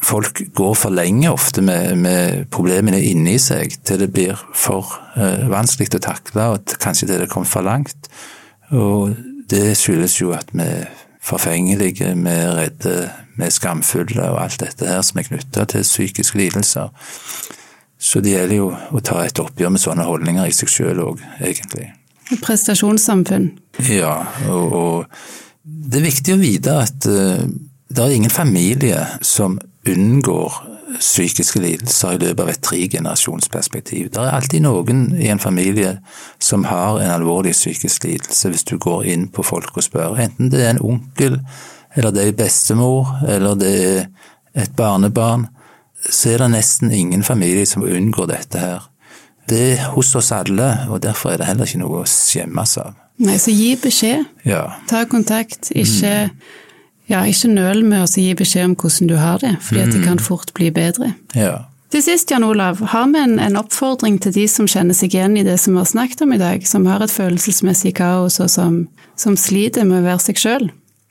folk 0.02 0.42
går 0.58 0.74
for 0.78 0.94
lenge 0.94 1.32
ofte 1.32 1.62
med, 1.62 1.96
med, 2.02 2.46
problemene 2.54 3.02
inni 3.06 3.38
seg 3.42 3.78
til 3.86 4.02
det 4.02 4.10
blir 4.14 4.40
for 4.58 4.90
uh, 5.18 5.48
vanskelig 5.52 5.92
å 6.00 6.04
takle, 6.04 6.48
og 6.56 6.76
kanskje 6.82 7.12
til 7.12 7.22
det 7.22 7.30
kommer 7.32 7.50
for 7.50 7.66
langt. 7.66 8.10
Og 8.72 9.16
det 9.52 9.76
skyldes 9.78 10.18
jo 10.22 10.34
at 10.36 10.52
vi 10.56 10.66
er 10.66 10.90
forfengelige, 11.22 12.14
vi 12.18 12.34
er 12.34 12.54
redde, 12.58 12.96
vi 13.38 13.46
er 13.46 13.54
skamfulle 13.54 14.30
og 14.32 14.42
alt 14.42 14.62
dette 14.64 14.90
her 14.90 15.04
som 15.06 15.22
er 15.22 15.28
knytta 15.30 15.68
til 15.70 15.86
psykiske 15.86 16.40
lidelser. 16.40 16.90
Så 18.02 18.22
det 18.24 18.34
gjelder 18.34 18.58
jo 18.58 18.70
å 18.74 19.02
ta 19.06 19.22
et 19.28 19.40
oppgjør 19.40 19.76
med 19.76 19.84
sånne 19.84 20.08
holdninger 20.08 20.50
i 20.50 20.56
seg 20.56 20.72
sjøl 20.74 21.04
òg, 21.04 21.20
egentlig. 21.38 21.92
Prestasjonssamfunn. 22.42 23.52
Ja, 23.92 24.16
og, 24.50 24.74
og 24.74 25.68
det 25.92 26.00
er 26.00 26.08
viktig 26.08 26.34
å 26.34 26.42
vite 26.42 26.80
at 26.88 27.06
uh, 27.06 27.44
det 27.92 28.02
er 28.02 28.16
ingen 28.16 28.34
familie 28.34 29.04
som 29.22 29.60
unngår 29.88 30.54
psykiske 31.00 31.60
lidelser 31.60 32.15
i 32.15 32.20
løpet 32.22 32.44
av 32.44 32.50
et 32.52 32.62
tregenerasjonsperspektiv. 32.65 34.10
Det 34.12 34.22
er 34.22 34.36
alltid 34.36 34.65
noen 34.65 35.06
i 35.17 35.30
en 35.32 35.41
familie 35.41 35.96
som 36.39 36.65
har 36.70 37.00
en 37.02 37.13
alvorlig 37.13 37.54
psykisk 37.56 38.06
lidelse, 38.06 38.50
hvis 38.52 38.67
du 38.67 38.78
går 38.82 39.08
inn 39.13 39.28
på 39.34 39.46
folk 39.46 39.78
og 39.78 39.86
spør. 39.86 40.20
Enten 40.22 40.52
det 40.52 40.65
er 40.65 40.76
en 40.76 40.84
onkel, 40.94 41.39
eller 41.96 42.13
det 42.15 42.28
er 42.28 42.38
bestemor, 42.38 43.15
eller 43.28 43.58
det 43.60 43.74
er 43.82 44.06
et 44.65 44.76
barnebarn, 44.76 45.48
så 46.10 46.34
er 46.34 46.44
det 46.44 46.52
nesten 46.56 46.91
ingen 46.91 47.24
familie 47.24 47.65
som 47.65 47.86
unngår 47.86 48.32
dette 48.34 48.60
her. 48.60 48.89
Det 49.50 49.62
er 49.74 49.86
hos 49.96 50.15
oss 50.15 50.32
alle, 50.36 50.74
og 50.89 51.02
derfor 51.04 51.32
er 51.32 51.41
det 51.41 51.48
heller 51.50 51.70
ikke 51.70 51.82
noe 51.82 52.04
å 52.04 52.10
skjemmes 52.10 52.78
av. 52.82 52.98
Nei, 53.22 53.38
så 53.38 53.54
gi 53.54 53.76
beskjed. 53.78 54.26
Ja. 54.48 54.65
Ta 54.89 55.06
kontakt. 55.10 55.72
Ikke 55.78 56.13
mm 56.32 56.60
ja, 57.10 57.24
ikke 57.28 57.50
nøl 57.52 57.84
med 57.86 58.06
å 58.06 58.10
gi 58.10 58.32
beskjed 58.38 58.70
om 58.70 58.78
hvordan 58.80 59.10
du 59.10 59.18
har 59.20 59.42
det, 59.42 59.56
fordi 59.66 59.82
at 59.84 59.94
det 59.96 60.04
kan 60.06 60.22
fort 60.22 60.54
bli 60.58 60.70
bedre. 60.74 61.14
Ja. 61.36 61.66
Til 61.92 62.04
sist, 62.06 62.32
Jan 62.32 62.46
Olav, 62.48 62.80
har 62.94 63.08
vi 63.12 63.20
en, 63.20 63.40
en, 63.40 63.58
oppfordring 63.60 64.16
til 64.24 64.32
de 64.32 64.46
som 64.48 64.68
kjenner 64.70 64.96
seg 64.96 65.12
igjen 65.12 65.36
i 65.36 65.44
det 65.44 65.58
som 65.60 65.76
vi 65.76 65.82
har 65.82 65.90
snakket 65.90 66.24
om 66.24 66.32
i 66.32 66.40
dag, 66.40 66.64
som 66.68 66.86
har 66.88 67.04
et 67.04 67.12
følelsesmessig 67.12 67.92
kaos 67.98 68.40
og 68.40 68.48
som, 68.54 68.78
som 69.20 69.36
sliter 69.36 69.84
med 69.88 70.00
å 70.00 70.06
være 70.06 70.24
seg 70.30 70.40
sjøl? 70.40 70.70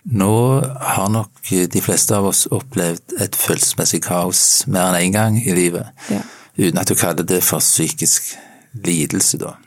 Nå 0.09 0.35
har 0.81 1.11
nok 1.13 1.51
de 1.51 1.83
fleste 1.85 2.17
av 2.17 2.31
oss 2.31 2.47
opplevd 2.49 3.19
et 3.21 3.37
følelsesmessig 3.37 4.01
kaos 4.07 4.45
mer 4.73 4.95
enn 4.95 4.97
én 4.97 5.11
en 5.11 5.19
gang 5.19 5.37
i 5.43 5.53
livet, 5.53 5.93
ja. 6.09 6.23
uten 6.57 6.81
at 6.81 6.89
du 6.89 6.97
kaller 6.97 7.29
det 7.29 7.43
for 7.45 7.61
psykisk 7.61 8.33
lidelse, 8.73 9.37
da. 9.43 9.59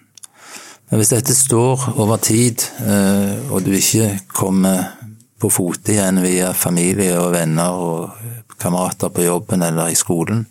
Men 0.90 1.02
hvis 1.02 1.14
dette 1.14 1.34
står 1.38 1.94
over 1.94 2.18
tid, 2.22 2.66
eh, 2.86 3.54
og 3.54 3.64
du 3.66 3.72
ikke 3.78 4.16
kommer 4.34 4.96
på 5.44 5.52
fote 5.52 5.92
igjen 5.92 6.22
via 6.24 6.54
familie 6.56 7.18
og 7.20 7.34
venner 7.36 7.76
og 7.76 8.60
kamerater 8.62 9.12
på 9.12 9.26
jobben 9.26 9.64
eller 9.66 9.92
i 9.92 9.98
skolen, 10.00 10.46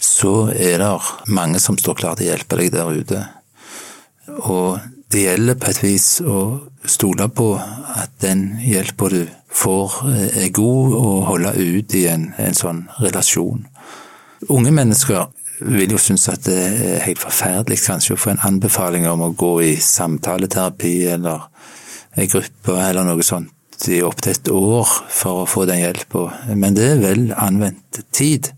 så 0.00 0.48
er 0.54 0.80
det 0.80 0.92
mange 1.36 1.60
som 1.60 1.76
står 1.76 1.98
klar 1.98 2.16
til 2.16 2.28
å 2.28 2.30
hjelpe 2.32 2.56
deg 2.56 2.70
der 2.72 2.92
ute. 2.96 3.24
Og 4.48 4.78
det 5.12 5.24
gjelder 5.26 5.58
på 5.60 5.68
et 5.68 5.82
vis 5.82 6.06
å 6.24 6.38
stole 6.88 7.28
på 7.28 7.50
at 7.58 8.14
den 8.24 8.54
hjelpa 8.64 9.10
du 9.12 9.20
får, 9.52 9.98
er 10.32 10.48
god, 10.56 10.96
og 10.96 11.26
holde 11.28 11.52
ut 11.58 11.96
i 11.98 12.06
en, 12.08 12.30
en 12.40 12.56
sånn 12.56 12.86
relasjon. 13.02 13.66
Unge 14.48 14.72
mennesker 14.72 15.26
vil 15.58 15.92
jo 15.92 16.00
synes 16.00 16.28
at 16.32 16.46
det 16.46 16.56
er 16.56 17.04
helt 17.04 17.20
forferdelig 17.20 17.82
kanskje 17.84 18.16
å 18.16 18.22
få 18.22 18.32
en 18.32 18.44
anbefaling 18.48 19.08
om 19.10 19.26
å 19.26 19.32
gå 19.36 19.52
i 19.66 19.72
samtaleterapi 19.82 20.94
eller 21.18 21.48
ei 22.16 22.28
gruppe 22.30 22.78
eller 22.78 23.04
noe 23.04 23.26
sånt 23.26 23.52
i 23.86 24.02
opptil 24.02 24.34
et 24.34 24.50
år 24.50 24.90
for 25.14 25.44
å 25.44 25.48
få 25.48 25.66
den 25.68 25.82
hjelpa, 25.84 26.26
men 26.54 26.74
det 26.74 26.86
er 26.92 27.02
vel 27.02 27.28
anvendt 27.38 28.02
tid. 28.10 28.50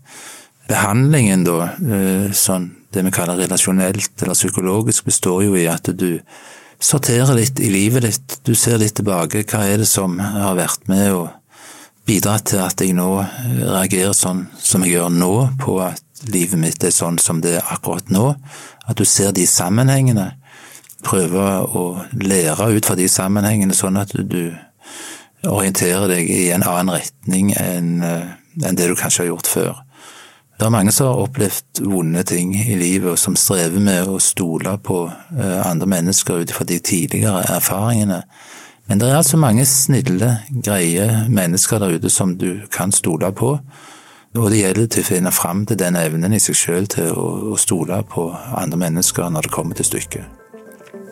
Behandlingen, 0.71 1.43
da, 1.45 1.73
eh, 1.77 2.31
sånn 2.33 2.71
det 2.91 3.03
vi 3.05 3.11
kaller 3.11 3.39
relasjonelt 3.39 4.23
eller 4.23 4.35
psykologisk, 4.35 5.05
består 5.05 5.43
jo 5.45 5.55
i 5.55 5.67
at 5.71 5.87
du 5.97 6.19
sorterer 6.81 7.35
litt 7.37 7.59
i 7.59 7.69
livet 7.71 8.03
ditt. 8.03 8.39
Du 8.43 8.55
ser 8.55 8.81
litt 8.81 8.97
tilbake. 8.99 9.45
Hva 9.47 9.63
er 9.69 9.83
det 9.83 9.87
som 9.87 10.17
har 10.19 10.57
vært 10.57 10.89
med 10.91 11.13
å 11.15 11.29
bidra 12.09 12.37
til 12.43 12.63
at 12.65 12.81
jeg 12.81 12.95
nå 12.97 13.09
reagerer 13.61 14.15
sånn 14.17 14.47
som 14.59 14.83
jeg 14.83 14.97
gjør 14.97 15.13
nå, 15.15 15.33
på 15.61 15.77
at 15.85 16.03
livet 16.31 16.59
mitt 16.59 16.83
er 16.83 16.93
sånn 16.95 17.19
som 17.21 17.39
det 17.43 17.59
er 17.59 17.71
akkurat 17.71 18.11
nå? 18.11 18.33
At 18.89 18.99
du 18.99 19.05
ser 19.05 19.31
de 19.31 19.47
sammenhengene. 19.47 20.33
Prøver 21.05 21.63
å 21.65 21.85
lære 22.13 22.73
ut 22.75 22.85
fra 22.85 22.97
de 22.99 23.07
sammenhengene, 23.09 23.73
sånn 23.73 23.97
at 24.01 24.11
du 24.13 24.51
orientere 25.49 26.07
deg 26.11 26.29
i 26.29 26.43
en 26.53 26.65
annen 26.67 26.93
retning 26.97 27.53
enn 27.57 27.97
eh, 28.05 28.29
enn 28.59 28.75
det 28.75 28.89
du 28.89 28.95
kanskje 28.99 29.23
har 29.23 29.31
gjort 29.31 29.47
før. 29.47 29.77
Det 30.59 30.67
er 30.67 30.73
mange 30.73 30.91
som 30.93 31.07
har 31.09 31.21
opplevd 31.23 31.81
vonde 31.89 32.23
ting 32.27 32.51
i 32.53 32.75
livet, 32.77 33.13
og 33.13 33.19
som 33.19 33.37
strever 33.39 33.81
med 33.81 34.09
å 34.09 34.19
stole 34.21 34.75
på 34.85 35.05
eh, 35.09 35.61
andre 35.65 35.87
mennesker 35.89 36.43
ut 36.43 36.53
fra 36.53 36.67
de 36.69 36.77
tidligere 36.79 37.47
erfaringene. 37.55 38.21
Men 38.85 38.99
det 39.01 39.07
er 39.07 39.17
altså 39.21 39.39
mange 39.41 39.65
snille, 39.65 40.35
greie 40.51 41.07
mennesker 41.29 41.81
der 41.81 41.95
ute 41.95 42.11
som 42.13 42.35
du 42.37 42.67
kan 42.73 42.91
stole 42.91 43.31
på. 43.33 43.55
Og 44.37 44.45
det 44.51 44.61
gjelder 44.61 44.91
til 44.91 45.03
å 45.03 45.09
finne 45.09 45.33
fram 45.35 45.65
til 45.65 45.79
den 45.79 45.97
evnen 45.99 46.35
i 46.35 46.39
seg 46.39 46.59
sjøl 46.59 46.91
til 46.91 47.09
å 47.15 47.57
stole 47.59 48.03
på 48.07 48.29
andre 48.51 48.83
mennesker 48.85 49.33
når 49.33 49.47
det 49.47 49.55
kommer 49.55 49.79
til 49.79 49.89
stykket. 49.89 50.40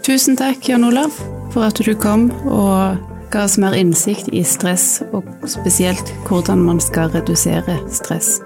Tusen 0.04 0.38
takk, 0.40 0.70
Jan 0.70 0.84
Olav, 0.88 1.12
for 1.54 1.68
at 1.68 1.80
du 1.86 1.92
kom 2.00 2.30
og 2.48 2.98
ga 3.34 3.44
oss 3.46 3.58
mer 3.62 3.76
innsikt 3.78 4.32
i 4.34 4.44
stress, 4.48 5.04
og 5.14 5.28
spesielt 5.50 6.14
hvordan 6.28 6.64
man 6.66 6.80
skal 6.84 7.12
redusere 7.14 7.78
stress. 7.94 8.40